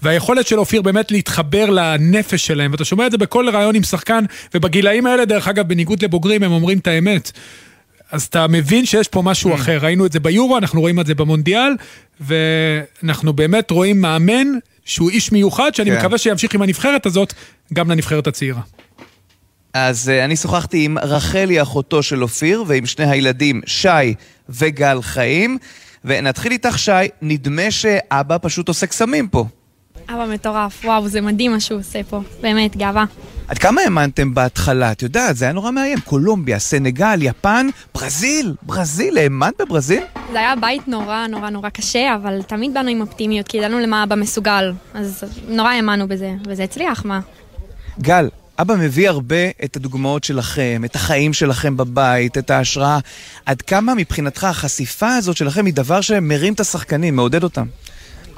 [0.03, 4.25] והיכולת של אופיר באמת להתחבר לנפש שלהם, ואתה שומע את זה בכל רעיון עם שחקן,
[4.55, 7.33] ובגילאים האלה, דרך אגב, בניגוד לבוגרים, הם אומרים את האמת.
[8.13, 11.15] אז אתה מבין שיש פה משהו אחר, ראינו את זה ביורו, אנחנו רואים את זה
[11.15, 11.73] במונדיאל,
[12.21, 14.47] ואנחנו באמת רואים מאמן
[14.85, 15.99] שהוא איש מיוחד, שאני כן.
[15.99, 17.35] מקווה שימשיך עם הנבחרת הזאת,
[17.73, 18.61] גם לנבחרת הצעירה.
[19.75, 24.15] אז uh, אני שוחחתי עם רחלי, אחותו של אופיר, ועם שני הילדים, שי
[24.49, 25.59] וגל חיים,
[26.05, 26.91] ונתחיל איתך, שי,
[27.23, 29.45] נדמה שאבא פשוט עושה קסמים פה.
[30.09, 33.05] אבא מטורף, וואו, זה מדהים מה שהוא עושה פה, באמת, גאווה.
[33.53, 34.93] עד כמה האמנתם בהתחלה?
[34.93, 36.01] את יודעת, זה היה נורא מאיים.
[36.01, 40.03] קולומביה, סנגל, יפן, ברזיל, ברזיל, האמנת בברזיל?
[40.33, 44.03] זה היה בית נורא נורא נורא קשה, אבל תמיד באנו עם אופטימיות, כי ידענו למה
[44.03, 44.73] אבא מסוגל.
[44.95, 47.21] אז נורא האמנו בזה, וזה הצליח, מה?
[48.01, 48.29] גל,
[48.59, 52.99] אבא מביא הרבה את הדוגמאות שלכם, את החיים שלכם בבית, את ההשראה.
[53.47, 57.67] עד כמה מבחינתך החשיפה הזאת שלכם היא דבר שמרים את השחקנים, מעודד אותם?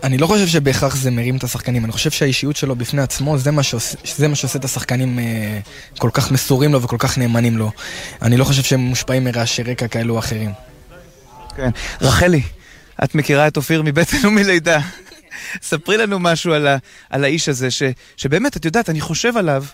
[0.04, 3.50] אני לא חושב שבהכרח זה מרים את השחקנים, אני חושב שהאישיות שלו בפני עצמו, זה
[3.50, 5.58] מה שעושה, זה מה שעושה את השחקנים אה,
[5.98, 7.70] כל כך מסורים לו וכל כך נאמנים לו.
[8.22, 10.52] אני לא חושב שהם מושפעים מרעשי רקע כאלו או אחרים.
[11.56, 11.70] כן.
[12.00, 12.42] רחלי,
[13.04, 14.80] את מכירה את אופיר מבטן ומלידה.
[15.62, 16.76] ספרי לנו משהו על, ה,
[17.10, 17.82] על האיש הזה, ש,
[18.16, 19.64] שבאמת, את יודעת, אני חושב עליו,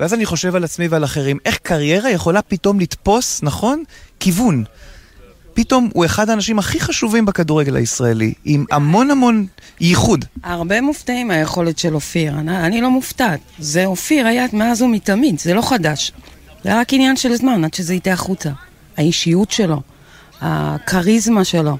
[0.00, 3.82] ואז אני חושב על עצמי ועל אחרים, איך קריירה יכולה פתאום לתפוס, נכון?
[4.20, 4.64] כיוון.
[5.56, 9.46] פתאום הוא אחד האנשים הכי חשובים בכדורגל הישראלי, עם המון המון
[9.80, 10.24] ייחוד.
[10.42, 13.40] הרבה מופתעים מהיכולת של אופיר, אני, אני לא מופתעת.
[13.58, 16.12] זה אופיר היה מאז ומתמיד, זה לא חדש.
[16.64, 18.50] זה רק עניין של זמן עד שזה יתה החוצה.
[18.96, 19.82] האישיות שלו,
[20.40, 21.76] הכריזמה שלו,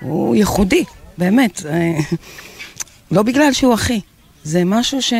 [0.00, 0.84] הוא ייחודי,
[1.18, 1.62] באמת.
[3.10, 4.00] לא בגלל שהוא אחי,
[4.44, 5.12] זה משהו ש...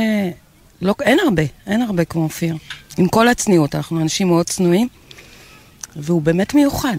[0.83, 2.57] לא, אין הרבה, אין הרבה כמו אופיר.
[2.99, 4.89] עם כל הצניעות, אנחנו אנשים מאוד צנועים,
[5.97, 6.97] והוא באמת מיוחד.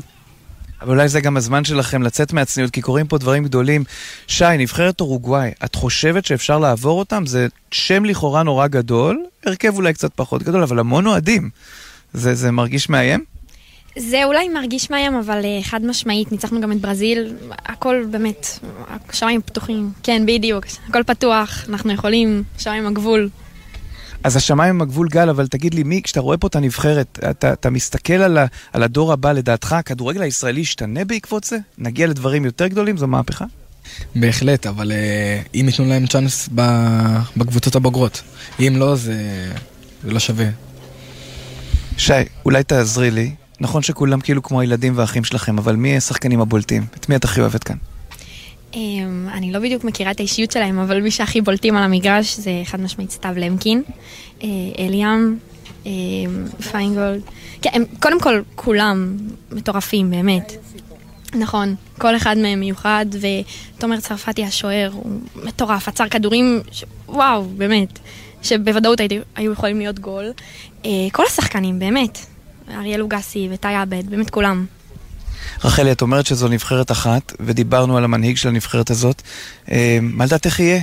[0.82, 3.84] אבל אולי זה גם הזמן שלכם לצאת מהצניעות, כי קורים פה דברים גדולים.
[4.28, 7.26] שי, נבחרת אורוגוואי, את חושבת שאפשר לעבור אותם?
[7.26, 11.50] זה שם לכאורה נורא גדול, הרכב אולי קצת פחות גדול, אבל המון אוהדים.
[12.14, 13.24] זה, זה מרגיש מאיים?
[13.98, 17.34] זה אולי מרגיש מאיים, אבל אה, חד משמעית, ניצחנו גם את ברזיל,
[17.66, 18.60] הכל באמת,
[19.10, 19.92] השמיים פתוחים.
[20.04, 23.30] כן, בדיוק, הכל פתוח, אנחנו יכולים, שמיים הגבול.
[24.26, 27.54] אז השמיים הם הגבול גל, אבל תגיד לי, מי, כשאתה רואה פה את הנבחרת, אתה,
[27.54, 31.58] אתה מסתכל על, ה, על הדור הבא, לדעתך, הכדורגל הישראלי ישתנה בעקבות זה?
[31.78, 32.98] נגיע לדברים יותר גדולים?
[32.98, 33.46] זו מהפכה?
[34.16, 36.50] בהחלט, אבל uh, אם ייתנו להם צ'אנס
[37.38, 38.22] בקבוצות הבוגרות.
[38.60, 39.16] אם לא, זה,
[40.04, 40.48] זה לא שווה.
[41.98, 42.14] שי,
[42.46, 43.32] אולי תעזרי לי.
[43.60, 46.86] נכון שכולם כאילו כמו הילדים והאחים שלכם, אבל מי השחקנים הבולטים?
[46.96, 47.78] את מי את הכי אוהבת כאן?
[48.76, 52.52] אמ, אני לא בדיוק מכירה את האישיות שלהם, אבל מי שהכי בולטים על המגרש זה
[52.66, 53.84] חד משמעית סתיו למקין,
[54.44, 54.48] אה,
[54.80, 55.38] אליאם,
[55.86, 55.92] אה,
[56.72, 57.22] פיינגולד.
[57.62, 59.18] כן, קודם כל, כולם
[59.52, 60.54] מטורפים, באמת.
[61.36, 66.84] נכון, כל אחד מהם מיוחד, ותומר צרפתי השוער הוא מטורף, עצר כדורים, ש...
[67.08, 68.00] וואו, באמת,
[68.42, 69.00] שבוודאות
[69.36, 70.26] היו יכולים להיות גול.
[70.86, 72.20] אה, כל השחקנים, באמת,
[72.72, 74.66] אריאל אוגסי וטאי עבד, באמת כולם.
[75.64, 79.22] רחלי, את אומרת שזו נבחרת אחת, ודיברנו על המנהיג של הנבחרת הזאת.
[79.72, 80.82] אה, מה לדעתך יהיה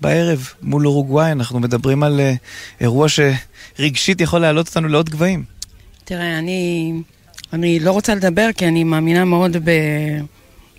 [0.00, 1.32] בערב מול אורוגוואי?
[1.32, 2.34] אנחנו מדברים על אה,
[2.80, 5.44] אירוע שרגשית יכול להעלות אותנו לעוד גבהים.
[6.04, 6.92] תראה, אני,
[7.52, 9.56] אני לא רוצה לדבר כי אני מאמינה מאוד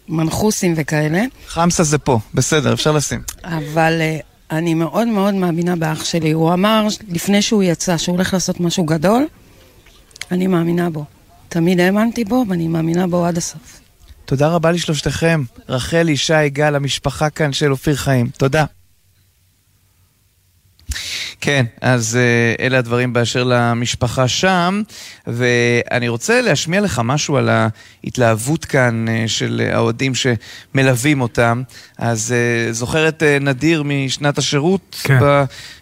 [0.10, 1.24] במנחוסים וכאלה.
[1.48, 3.22] חמסה זה פה, בסדר, אפשר לשים.
[3.44, 4.18] אבל אה,
[4.52, 6.32] אני מאוד מאוד מאמינה באח שלי.
[6.32, 9.26] הוא אמר לפני שהוא יצא שהוא הולך לעשות משהו גדול,
[10.32, 11.06] אני מאמינה בו.
[11.54, 13.82] תמיד האמנתי בו, ואני מאמינה בו עד הסוף.
[14.26, 15.44] תודה רבה לשלושתכם.
[15.70, 18.30] רחל, ישי, גל, המשפחה כאן של אופיר חיים.
[18.38, 18.66] תודה.
[21.42, 24.82] כן, אז uh, אלה הדברים באשר למשפחה שם,
[25.28, 31.64] ואני רוצה להשמיע לך משהו על ההתלהבות כאן uh, של האוהדים שמלווים אותם.
[31.98, 35.20] אז uh, זוכר את נדיר משנת השירות כן.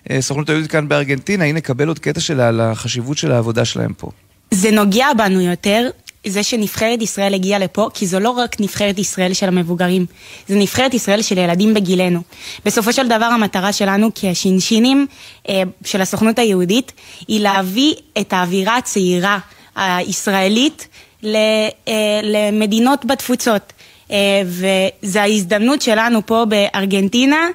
[0.10, 4.12] בסוכנות היהודית כאן בארגנטינה, הנה קבל עוד קטע שלה על החשיבות של העבודה שלהם פה.
[4.54, 5.90] זה נוגע בנו יותר,
[6.28, 10.06] זה שנבחרת ישראל הגיעה לפה, כי זו לא רק נבחרת ישראל של המבוגרים,
[10.48, 12.22] זה נבחרת ישראל של ילדים בגילנו.
[12.66, 15.08] בסופו של דבר המטרה שלנו כשינשינים
[15.50, 16.92] אה, של הסוכנות היהודית,
[17.28, 19.40] היא להביא את האווירה הצעירה
[19.76, 20.88] הישראלית
[21.26, 21.70] אה,
[22.24, 23.74] למדינות בתפוצות.
[24.12, 27.48] אה, וזו ההזדמנות שלנו פה בארגנטינה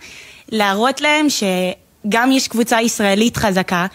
[0.52, 3.86] להראות להם שגם יש קבוצה ישראלית חזקה,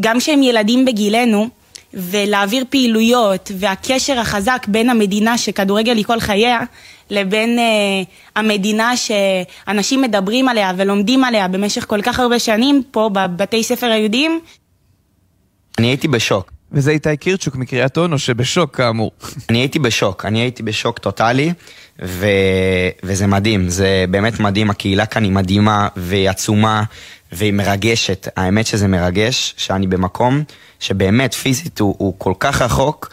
[0.00, 1.48] גם שהם ילדים בגילנו,
[1.94, 6.60] ולהעביר פעילויות והקשר החזק בין המדינה שכדורגל היא כל חייה
[7.10, 13.62] לבין uh, המדינה שאנשים מדברים עליה ולומדים עליה במשך כל כך הרבה שנים פה בבתי
[13.62, 14.40] ספר היהודיים.
[15.78, 16.52] אני הייתי בשוק.
[16.72, 19.10] וזה איתי קירצ'וק מקריית אונו שבשוק כאמור.
[19.50, 21.52] אני הייתי בשוק, אני הייתי בשוק טוטאלי
[22.02, 22.26] ו...
[23.02, 26.82] וזה מדהים, זה באמת מדהים, הקהילה כאן היא מדהימה והיא עצומה
[27.32, 28.28] והיא מרגשת.
[28.36, 30.42] האמת שזה מרגש שאני במקום
[30.80, 33.10] שבאמת פיזית הוא, הוא כל כך רחוק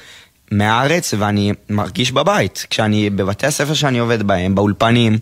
[0.52, 5.18] מהארץ ואני מרגיש בבית, כשאני בבתי הספר שאני עובד בהם, באולפנים.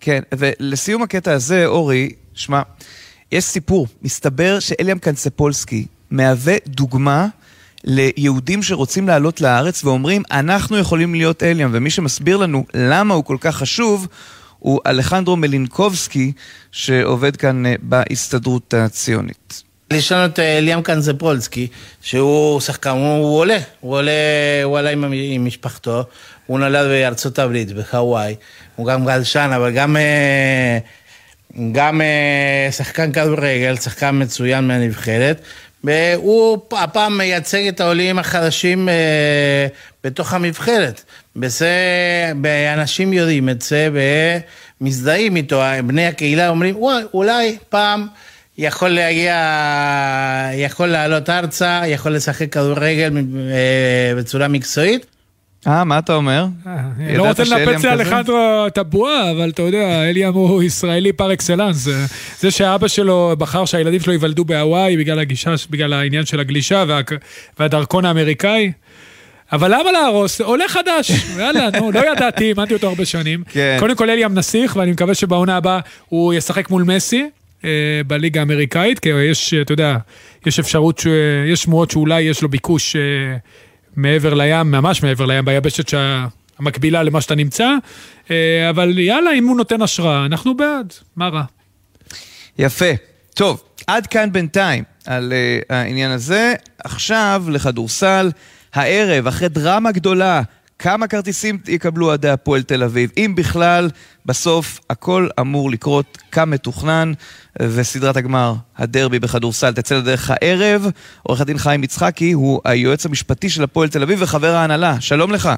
[0.00, 2.62] כן, ולסיום הקטע הזה, אורי, שמע,
[3.32, 3.86] יש סיפור.
[4.02, 7.26] מסתבר שאליאם קנצפולסקי מהווה דוגמה
[7.84, 13.36] ליהודים שרוצים לעלות לארץ ואומרים, אנחנו יכולים להיות אליאם, ומי שמסביר לנו למה הוא כל
[13.40, 14.06] כך חשוב,
[14.64, 16.32] הוא אלחנדרו מלינקובסקי,
[16.72, 19.62] שעובד כאן אה, בהסתדרות הציונית.
[20.12, 21.66] לנו את אה, ליאם קנזפולסקי,
[22.02, 24.12] שהוא שחקן, הוא עולה, הוא עולה,
[24.64, 26.04] הוא עלה עם, עם משפחתו,
[26.46, 28.34] הוא נולד בארצות הברית, בהוואי,
[28.76, 30.78] הוא גם גלשן, אבל גם, אה,
[31.72, 32.00] גם
[32.70, 35.40] שחקן כדורגל, שחקן מצוין מהנבחרת,
[35.84, 38.88] והוא הפעם מייצג את העולים החדשים
[40.04, 41.04] בתוך הנבחרת.
[41.36, 41.72] וזה,
[42.74, 43.88] אנשים יודעים את זה
[44.80, 46.76] ומזדהים איתו, בני הקהילה אומרים,
[47.14, 48.06] אולי פעם
[48.58, 49.36] יכול להגיע,
[50.54, 55.13] יכול לעלות ארצה, יכול לשחק כדורגל אה, בצורה מקצועית.
[55.66, 56.46] אה, מה אתה אומר?
[56.98, 61.88] אני לא רוצה לנפץ לאלחנדרו את הבועה, אבל אתה יודע, אליאם הוא ישראלי פר אקסלנס.
[62.38, 66.84] זה שאבא שלו בחר שהילדים שלו ייוולדו בהוואי בגלל הגישה, בגלל העניין של הגלישה
[67.58, 68.72] והדרכון האמריקאי.
[69.52, 70.40] אבל למה להרוס?
[70.40, 73.42] עולה חדש, יאללה, נו, לא ידעתי, אימנתי אותו הרבה שנים.
[73.48, 73.76] כן.
[73.80, 77.30] קודם כל אליאם נסיך, ואני מקווה שבעונה הבאה הוא ישחק מול מסי.
[77.64, 77.70] אה,
[78.06, 79.96] בליגה האמריקאית, כי יש, אתה יודע,
[80.46, 81.06] יש אפשרות, ש...
[81.46, 83.02] יש שמועות שאולי יש לו ביקוש אה,
[83.96, 87.68] מעבר לים, ממש מעבר לים, ביבשת שהמקבילה למה שאתה נמצא,
[88.30, 91.42] אה, אבל יאללה, אם הוא נותן השראה, אנחנו בעד, מה רע?
[92.58, 92.90] יפה.
[93.34, 96.54] טוב, עד כאן בינתיים על uh, העניין הזה.
[96.84, 98.30] עכשיו לכדורסל.
[98.74, 100.42] הערב, אחרי דרמה גדולה,
[100.78, 103.88] כמה כרטיסים יקבלו אוהדי הפועל תל אביב, אם בכלל,
[104.26, 107.12] בסוף הכל אמור לקרות כמתוכנן,
[107.62, 110.86] וסדרת הגמר, הדרבי בכדורסל, תצא לדרך הערב.
[111.22, 115.00] עורך הדין חיים יצחקי הוא היועץ המשפטי של הפועל תל אביב וחבר ההנהלה.
[115.00, 115.48] שלום לך.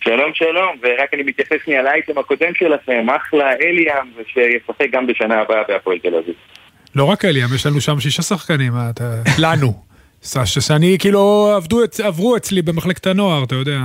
[0.00, 5.62] שלום שלום, ורק אני מתייחס שנייה לאייטם הקודם שלכם, אחלה אליאם, ושישחק גם בשנה הבאה
[5.68, 6.34] בהפועל תל אביב.
[6.94, 9.22] לא רק אליאם, יש לנו שם שישה שחקנים, מה אתה...
[9.38, 9.85] לנו.
[10.44, 13.78] ש- שאני כאילו עבדו, עברו אצלי במחלקת הנוער, אתה יודע.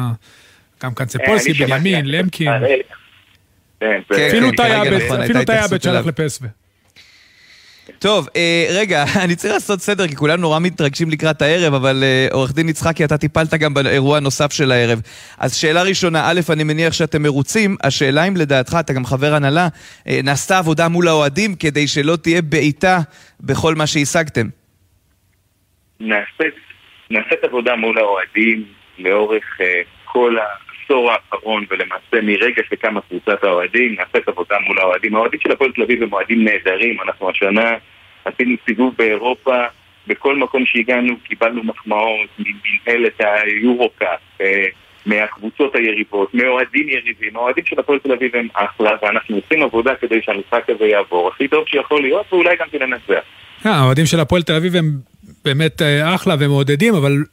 [0.84, 2.48] גם קנצפולסקי, אני שמעתי בנימין, למקין.
[2.48, 2.80] אליאם.
[3.80, 6.08] כן, אפילו כן, נכון, אפילו הייתה טי התייחסות עבד שלח אליו.
[6.08, 6.50] לפסווה.
[8.00, 12.28] טוב, אה, רגע, אני צריך לעשות סדר, כי כולנו נורא מתרגשים לקראת הערב, אבל אה,
[12.32, 15.02] עורך דין יצחקי, אתה טיפלת גם באירוע הנוסף של הערב.
[15.38, 19.68] אז שאלה ראשונה, א', אני מניח שאתם מרוצים, השאלה אם לדעתך, אתה גם חבר הנהלה,
[20.08, 23.00] אה, נעשתה עבודה מול האוהדים כדי שלא תהיה בעיטה
[23.42, 24.48] בכל מה שהשגתם.
[26.02, 26.56] נעשית,
[27.10, 28.64] נעשית עבודה מול האוהדים
[29.00, 29.64] לאורך uh,
[30.06, 35.16] כל העשור האחרון ולמעשה מרגע שקמה קבוצת האוהדים נעשית עבודה מול האוהדים.
[35.16, 37.72] האוהדים של הפועל תל אביב הם אוהדים נהדרים, אנחנו השנה
[38.26, 39.64] עשינו סיבוב באירופה,
[40.08, 44.44] בכל מקום שהגענו קיבלנו מחמאות ממנהלת היורו-קאפ, uh,
[45.06, 50.22] מהקבוצות היריבות, מאוהדים יריבים, האוהדים של הפועל תל אביב הם אחלה ואנחנו עושים עבודה כדי
[50.22, 53.24] שהמשחק הזה יעבור הכי טוב שיכול להיות ואולי גם תנצח.
[53.66, 55.11] אה, האוהדים של הפועל תל אביב הם
[55.46, 57.24] באמת אה, אחלה והם מעודדים, אבל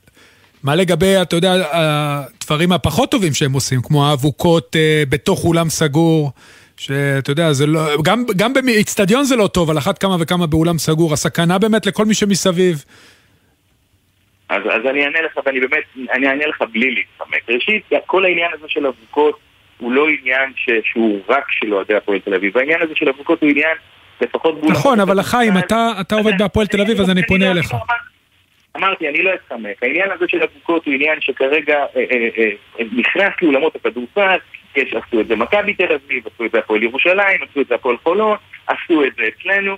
[0.62, 6.32] מה לגבי, אתה יודע, הדברים הפחות טובים שהם עושים, כמו האבוקות אה, בתוך אולם סגור,
[6.76, 7.80] שאתה יודע, זה לא...
[8.02, 12.04] גם, גם באיצטדיון זה לא טוב, על אחת כמה וכמה באולם סגור, הסכנה באמת לכל
[12.04, 12.84] מי שמסביב.
[14.48, 17.48] אז, אז אני אענה לך, ואני באמת, אני אענה לך בלי להתחמק.
[17.48, 19.38] ראשית, כל העניין הזה של אבוקות
[19.78, 22.58] הוא לא עניין ש, שהוא רק של אוהדי הפועל תל אביב.
[22.58, 23.76] העניין הזה של אבוקות הוא עניין,
[24.20, 24.54] לפחות...
[24.54, 27.74] באולמות נכון, אבל הכדורסל, חיים, אתה, אתה עובד בהפועל תל אביב, אז אני פונה אליך.
[28.78, 29.82] אמרתי, אני לא אתחמק.
[29.82, 34.36] העניין הזה של אבוקות הוא עניין שכרגע אה, אה, אה, נכנס לאולמות הכדורסל,
[34.76, 37.74] יש, עשו את זה מכבי תל אביב, עשו את זה הפועל ירושלים, עשו את זה
[37.74, 39.76] הפועל חולון, עשו את זה אצלנו.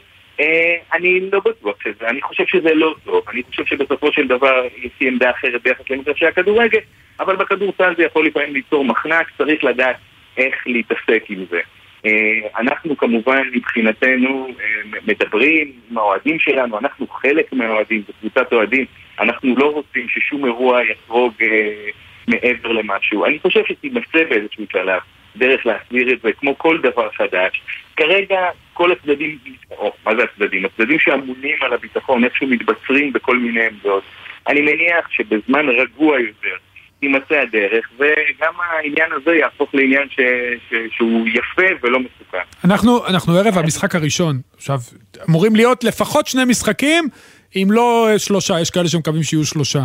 [0.92, 4.90] אני לא בטוח שזה, אני חושב שזה לא טוב, אני חושב שבסופו של דבר יש
[5.00, 6.78] לי עמדה אחרת ביחס למגרשי הכדורגל,
[7.20, 9.96] אבל בכדורסל זה יכול לפעמים ליצור מחנק, צריך לדעת
[10.36, 11.60] איך להתעסק עם זה.
[12.06, 18.84] אה, אנחנו כמובן מבחינתנו אה, מדברים עם האוהדים שלנו, אנחנו חלק מהאוהדים, זו קבוצת אוהדים,
[19.20, 21.90] אנחנו לא רוצים ששום אירוע יחרוג אה,
[22.28, 23.24] מעבר למשהו.
[23.24, 25.00] אני חושב שתימצא באיזשהו שלב
[25.36, 27.62] דרך להסביר את זה כמו כל דבר חדש.
[27.96, 28.40] כרגע
[28.72, 29.38] כל הצדדים,
[29.70, 30.64] או מה זה הצדדים?
[30.64, 34.02] הצדדים שאמונים על הביטחון איכשהו מתבצרים בכל מיני עמדות.
[34.48, 36.56] אני מניח שבזמן רגוע יותר
[37.00, 40.20] תימצא הדרך, וגם העניין הזה יהפוך לעניין ש...
[40.68, 40.74] ש...
[40.96, 42.38] שהוא יפה ולא מסוכן.
[42.64, 44.40] אנחנו, אנחנו ערב המשחק הראשון.
[44.56, 44.78] עכשיו,
[45.28, 47.08] אמורים להיות לפחות שני משחקים,
[47.56, 49.84] אם לא שלושה, יש כאלה שמקווים שיהיו שלושה.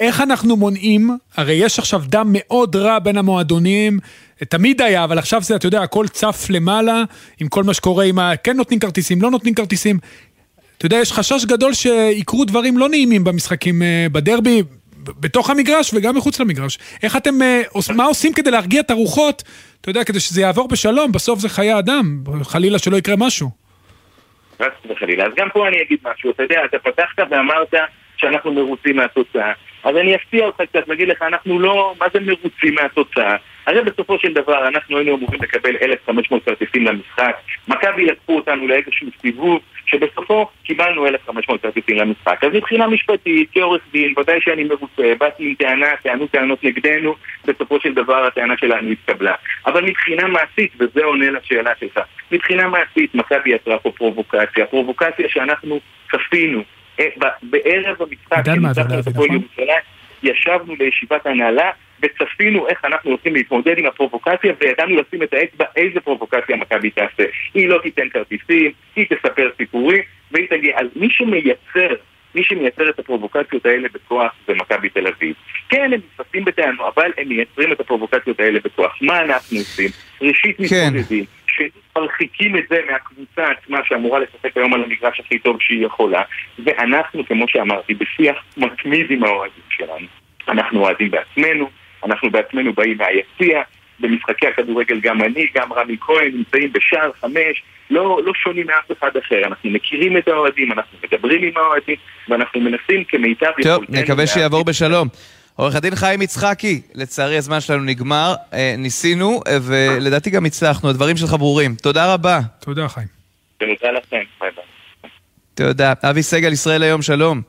[0.00, 3.98] איך אנחנו מונעים, הרי יש עכשיו דם מאוד רע בין המועדונים,
[4.48, 7.02] תמיד היה, אבל עכשיו זה, אתה יודע, הכל צף למעלה,
[7.40, 8.36] עם כל מה שקורה, עם ה...
[8.36, 9.98] כן נותנים כרטיסים, לא נותנים כרטיסים.
[10.78, 14.62] אתה יודע, יש חשש גדול שיקרו דברים לא נעימים במשחקים אה, בדרבי,
[15.02, 16.78] בתוך המגרש וגם מחוץ למגרש.
[17.02, 17.62] איך אתם, אה,
[17.96, 19.42] מה עושים כדי להרגיע את הרוחות,
[19.80, 23.50] אתה יודע, כדי שזה יעבור בשלום, בסוף זה חיי אדם, חלילה שלא יקרה משהו.
[24.62, 25.26] חס וחלילה.
[25.26, 27.74] אז גם פה אני אגיד משהו, אתה יודע, אתה פתחת ואמרת
[28.16, 29.52] שאנחנו מרוצים מהתוצאה.
[29.84, 33.36] אז אני אפתיע אותך קצת ואגיד לך, אנחנו לא, מה זה מרוצים מהתוצאה?
[33.66, 37.36] הרי בסופו של דבר אנחנו היינו אמורים לקבל 1,500 כרטיסים למשחק,
[37.68, 42.44] מכבי לקחו אותנו לאיזשהו סיבוב, שבסופו קיבלנו 1,500 כרטיסים למשחק.
[42.44, 47.14] אז מבחינה משפטית, כעורך דין, ודאי שאני מרוצה, באתי עם טענה, טענו טענות נגדנו,
[47.46, 49.34] בסופו של דבר הטענה שלנו התקבלה.
[49.66, 52.00] אבל מבחינה מעשית, וזה עונה לשאלה שלך,
[52.32, 55.80] מבחינה מעשית מכבי יצרה פה פרובוקציה, פרובוקציה שאנחנו
[56.12, 56.62] צפינו.
[57.00, 57.06] אה,
[57.42, 59.42] בערב המשחק, כשניצחנו את הפועל נכון?
[59.42, 59.82] ירושלים,
[60.22, 61.70] ישבנו לישיבת הנהלה
[62.02, 67.24] וצפינו איך אנחנו הולכים להתמודד עם הפרובוקציה וידענו לשים את האצבע איזה פרובוקציה מכבי תעשה.
[67.54, 70.80] היא לא תיתן כרטיסים, היא תספר סיפורים והיא תגיע.
[70.80, 71.94] אז מי שמייצר,
[72.34, 75.34] מי שמייצר את הפרובוקציות האלה בכוח זה מכבי תל אביב.
[75.68, 78.98] כן, הם נתפסים בטענו, אבל הם מייצרים את הפרובוקציות האלה בכוח.
[79.00, 79.90] מה אנחנו עושים?
[80.22, 81.24] ראשית מתמודדים.
[81.46, 86.22] שמרחיקים את זה מהקבוצה עצמה שאמורה לשחק היום על המגרש הכי טוב שהיא יכולה
[86.64, 90.06] ואנחנו, כמו שאמרתי, בשיח מתמיד עם האוהדים שלנו
[90.48, 91.70] אנחנו אוהדים בעצמנו,
[92.04, 93.62] אנחנו בעצמנו באים מהיציע
[94.00, 99.16] במשחקי הכדורגל גם אני, גם רמי כהן נמצאים בשער חמש לא, לא שונים מאף אחד
[99.16, 101.96] אחר, אנחנו מכירים את האוהדים, אנחנו מדברים עם האוהדים
[102.28, 105.08] ואנחנו מנסים כמיטב טוב, נקווה שיעבור בשלום.
[105.56, 111.16] עורך הדין חיים יצחקי, לצערי הזמן שלנו נגמר, אה, ניסינו, אה, ולדעתי גם הצלחנו, הדברים
[111.16, 111.74] שלך ברורים.
[111.74, 112.38] תודה רבה.
[112.60, 113.06] תודה, חיים.
[113.58, 115.10] תודה לכם, ביי ביי.
[115.54, 115.92] תודה.
[116.10, 117.42] אבי סגל, ישראל היום, שלום.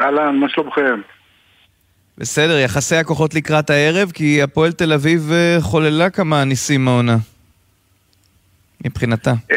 [0.00, 1.00] אהלן, מה שלומכם?
[2.18, 7.16] בסדר, יחסי הכוחות לקראת הערב, כי הפועל תל אביב אה, חוללה כמה ניסים מהעונה.
[8.84, 9.30] מבחינתה.
[9.30, 9.56] אה,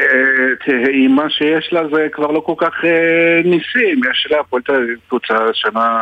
[0.66, 4.62] תראה, עם מה שיש לה זה כבר לא כל כך אה, ניסים, יש לה הפועל
[4.62, 6.00] תל אביב קבוצה שנה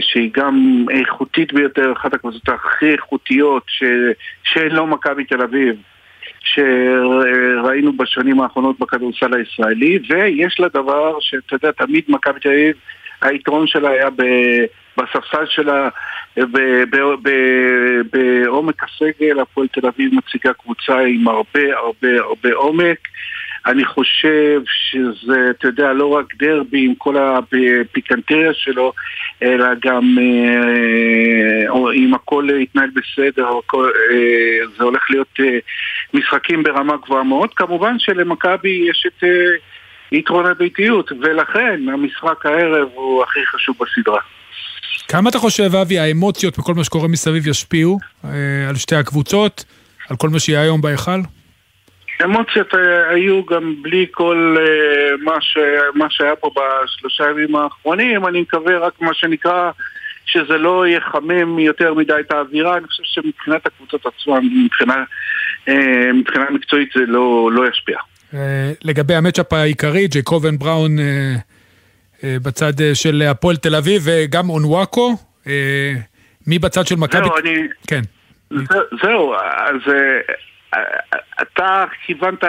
[0.00, 4.14] שהיא גם איכותית ביותר, אחת הקבוצות הכי איכותיות ש-
[4.44, 5.76] שלא מכבי תל אביב.
[6.40, 12.76] שראינו בשנים האחרונות בכדורסל הישראלי, ויש לה דבר שאתה יודע, תמיד מכבי תל אביב,
[13.22, 14.64] היתרון שלה היה ב-
[14.96, 15.88] בספסל שלה,
[18.12, 22.98] בעומק הסגל, הפועל תל אביב מציגה קבוצה עם הרבה הרבה הרבה עומק.
[23.66, 28.92] אני חושב שזה, אתה יודע, לא רק דרבי עם כל הפיקנטריה שלו,
[29.42, 35.58] אלא גם אה, אם הכל יתנהל בסדר, הכל, אה, זה הולך להיות אה,
[36.14, 37.54] משחקים ברמה גבוהה מאוד.
[37.54, 39.56] כמובן שלמכבי יש את אה,
[40.12, 44.20] יתרון הביתיות, ולכן המשחק הערב הוא הכי חשוב בסדרה.
[45.08, 48.30] כמה אתה חושב, אבי, האמוציות וכל מה שקורה מסביב ישפיעו אה,
[48.68, 49.64] על שתי הקבוצות,
[50.08, 51.20] על כל מה שיהיה היום בהיכל?
[52.24, 55.58] אמוציות אה, היו גם בלי כל אה, מה, ש...
[55.94, 59.70] מה שהיה פה בשלושה ימים האחרונים, אני מקווה רק מה שנקרא
[60.26, 65.04] שזה לא יחמם יותר מדי את האווירה, אני חושב שמבחינת הקבוצות עצמן, מבחינה,
[65.68, 67.98] אה, מבחינה מקצועית זה לא, לא ישפיע.
[68.34, 71.34] אה, לגבי המצ'אפ העיקרי, ג'ייקובן בראון אה,
[72.42, 75.16] בצד אה, של הפועל תל אביב וגם אונוואקו,
[75.46, 75.92] אה,
[76.46, 77.24] מי בצד של מכבי?
[77.24, 77.54] זהו, אני...
[77.86, 78.00] כן.
[78.50, 80.20] זה, זהו, אז אה,
[80.74, 82.44] אה, אתה כיוונת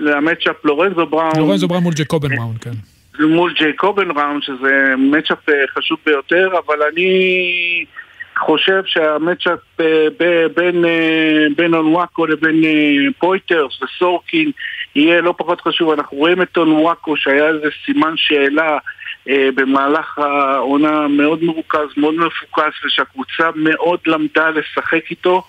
[0.00, 1.32] ל match-up לורנזו בראון.
[1.38, 2.70] לורנזו בראון מול ג'ייקובן בראון, כן.
[3.20, 7.84] מול ג'ייקובן בראון, שזה match-up אה, חשוב ביותר, אבל אני
[8.38, 10.06] חושב שה match-up אה,
[10.56, 14.50] בין, אה, בין אונוואקו לבין אה, פויטרס וסורקין
[14.98, 15.90] יהיה לא פחות חשוב.
[15.90, 18.78] אנחנו רואים את אונוואקו שהיה איזה סימן שאלה
[19.28, 25.42] אה, במהלך העונה מאוד מרוכז, מאוד מפוקס, ושהקבוצה מאוד למדה לשחק איתו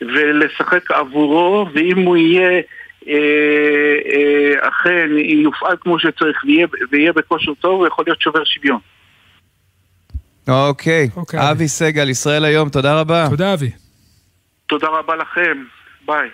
[0.00, 2.60] ולשחק עבורו, ואם הוא יהיה...
[3.08, 8.78] אה, אה, אכן יופעל כמו שצריך ויהיה, ויהיה בכושר טוב, הוא יכול להיות שובר שוויון.
[10.48, 11.08] אוקיי,
[11.50, 13.26] אבי סגל, ישראל היום, תודה רבה.
[13.30, 13.70] תודה, אבי.
[14.66, 15.64] תודה רבה לכם,
[16.06, 16.28] ביי.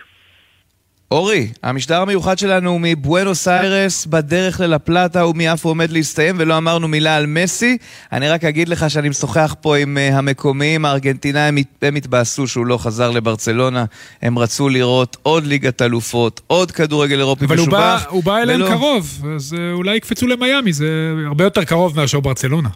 [1.12, 7.16] אורי, המשדר המיוחד שלנו הוא מבואנוס איירס בדרך ללפלטה ומיפו עומד להסתיים ולא אמרנו מילה
[7.16, 7.78] על מסי.
[8.12, 12.78] אני רק אגיד לך שאני משוחח פה עם uh, המקומיים, הארגנטינאים, הם התבאסו שהוא לא
[12.78, 13.84] חזר לברצלונה.
[14.22, 18.06] הם רצו לראות עוד ליגת אלופות, עוד כדורגל אירופי אבל הוא בא, משובח.
[18.10, 20.86] הוא בא אליהם ולא- קרוב, אז אה, אולי יקפצו למיאמי, זה
[21.26, 22.68] הרבה יותר קרוב מאשר ברצלונה.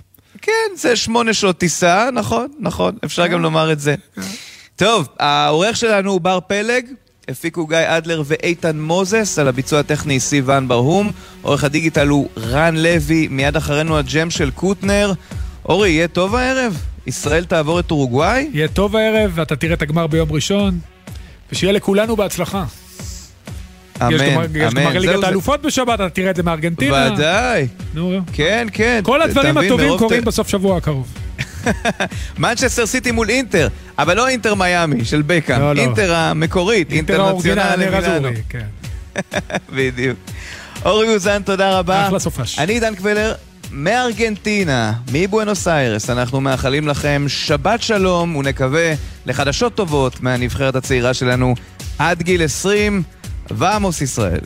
[0.43, 3.95] כן, זה שמונה שעות טיסה, נכון, נכון, אפשר גם לומר את זה.
[4.77, 6.87] טוב, העורך שלנו הוא בר פלג,
[7.29, 11.11] הפיקו גיא אדלר ואיתן מוזס, על הביצוע הטכני סיוון ברהום,
[11.43, 15.13] עורך הדיגיטל הוא רן לוי, מיד אחרינו הג'ם של קוטנר.
[15.69, 16.83] אורי, יהיה טוב הערב?
[17.07, 18.51] ישראל תעבור את אורוגוואי?
[18.53, 20.79] יהיה טוב הערב, ואתה תראה את הגמר ביום ראשון,
[21.53, 22.65] ושיהיה לכולנו בהצלחה.
[24.03, 24.83] אמן, יש גמר- יש אמן.
[24.85, 27.11] גמר ליגת האלופות בשבת, אתה תראה את זה מארגנטינה.
[27.15, 27.67] ודאי.
[27.95, 29.01] נו, כן, כן.
[29.05, 31.07] כל הדברים הטובים קורים ת- בסוף שבוע הקרוב.
[32.39, 35.81] מנצ'סטר סיטי מול אינטר, אבל לא אינטר מיאמי של בקאם, לא, לא.
[35.81, 38.29] אינטר המקורית, אינטר אינטרנציונל מילאנו.
[38.49, 38.67] כן.
[39.77, 40.19] בדיוק.
[40.85, 42.07] אורי אוזן, תודה רבה.
[42.07, 42.59] אחלה סופש.
[42.59, 43.35] אני עידן קבלר,
[43.71, 48.93] מארגנטינה, מבואנוס איירס, אנחנו מאחלים לכם שבת שלום ונקווה
[49.27, 51.55] לחדשות טובות מהנבחרת הצעירה שלנו
[51.99, 53.03] עד גיל 20,
[53.51, 54.41] ועמוס ישראל.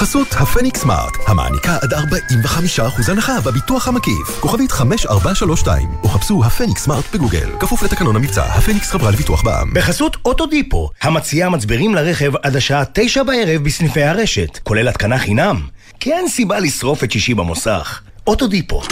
[0.00, 4.40] בחסות הפניקס סמארט, המעניקה עד 45% הנחה בביטוח המקיף.
[4.40, 7.50] כוכבית 5432, או חפשו הפניקס סמארט בגוגל.
[7.60, 9.74] כפוף לתקנון המבצע, הפניקס חברה לביטוח בע"מ.
[9.74, 15.60] בחסות אוטודיפו, המציעה מצברים לרכב עד השעה תשע בערב בסניפי הרשת, כולל התקנה חינם.
[16.00, 18.00] כי אין סיבה לשרוף את שישי במוסך.
[18.26, 18.82] אוטודיפו.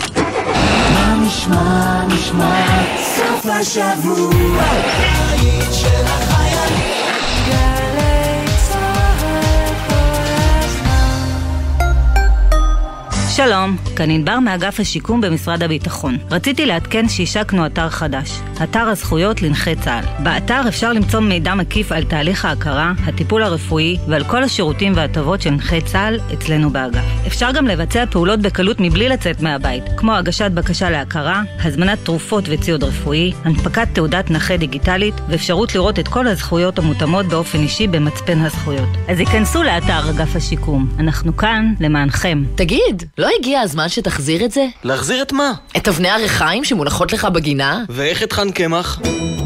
[0.94, 2.66] מה נשמע, נשמע,
[3.16, 4.62] סוף השבוע,
[13.38, 16.16] שלום, כאן ענבר מאגף השיקום במשרד הביטחון.
[16.30, 20.24] רציתי לעדכן שהשקנו אתר חדש, אתר הזכויות לנכי צה"ל.
[20.24, 25.50] באתר אפשר למצוא מידע מקיף על תהליך ההכרה, הטיפול הרפואי ועל כל השירותים וההטבות של
[25.50, 27.04] נכי צה"ל אצלנו באגף.
[27.26, 32.84] אפשר גם לבצע פעולות בקלות מבלי לצאת מהבית, כמו הגשת בקשה להכרה, הזמנת תרופות וציוד
[32.84, 38.88] רפואי, הנפקת תעודת נכה דיגיטלית ואפשרות לראות את כל הזכויות המותאמות באופן אישי במצפן הזכויות.
[39.08, 42.44] אז היכנסו לאתר אגף השיקום, אנחנו כאן למענכם.
[42.54, 44.66] תגיד, לא לא הגיע הזמן שתחזיר את זה?
[44.84, 45.52] להחזיר את מה?
[45.76, 47.84] את אבני הריחיים שמונחות לך בגינה?
[47.88, 49.00] ואיך את חן קמח?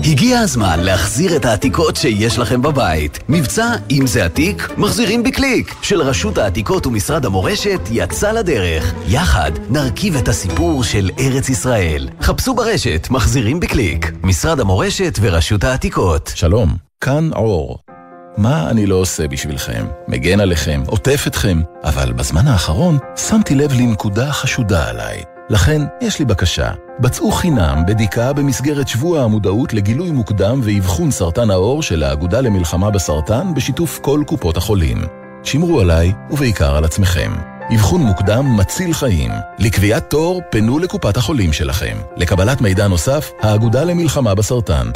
[0.04, 3.18] הגיע הזמן להחזיר את העתיקות שיש לכם בבית.
[3.28, 8.94] מבצע אם זה עתיק, מחזירים בקליק, של רשות העתיקות ומשרד המורשת יצא לדרך.
[9.08, 12.08] יחד נרכיב את הסיפור של ארץ ישראל.
[12.20, 14.12] חפשו ברשת, מחזירים בקליק.
[14.22, 16.32] משרד המורשת ורשות העתיקות.
[16.34, 17.91] שלום, כאן אור.
[18.36, 19.86] מה אני לא עושה בשבילכם?
[20.08, 25.22] מגן עליכם, עוטף אתכם, אבל בזמן האחרון שמתי לב לנקודה חשודה עליי.
[25.50, 26.70] לכן, יש לי בקשה.
[27.00, 33.54] בצעו חינם בדיקה במסגרת שבוע המודעות לגילוי מוקדם ואבחון סרטן העור של האגודה למלחמה בסרטן
[33.54, 34.98] בשיתוף כל קופות החולים.
[35.42, 37.32] שמרו עליי, ובעיקר על עצמכם.
[37.74, 39.30] אבחון מוקדם מציל חיים.
[39.58, 41.96] לקביעת תור, פנו לקופת החולים שלכם.
[42.16, 44.90] לקבלת מידע נוסף, האגודה למלחמה בסרטן.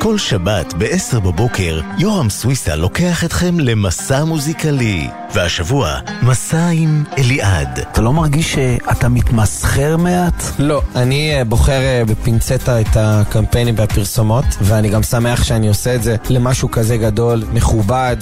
[0.00, 5.08] כל שבת ב-10 בבוקר, יורם סוויסה לוקח אתכם למסע מוזיקלי.
[5.34, 7.78] והשבוע, מסע עם אליעד.
[7.92, 10.42] אתה לא מרגיש שאתה מתמסחר מעט?
[10.58, 16.02] לא, אני אה, בוחר אה, בפינצטה את הקמפיינים והפרסומות, ואני גם שמח שאני עושה את
[16.02, 18.16] זה למשהו כזה גדול, מכובד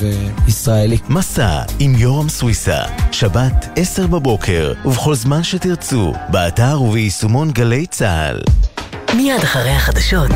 [0.45, 0.99] וישראלי.
[1.09, 8.41] מסע עם יורם סוויסה, שבת 10 בבוקר, ובכל זמן שתרצו, באתר וביישומון גלי צה"ל.
[9.17, 10.31] מיד אחרי החדשות.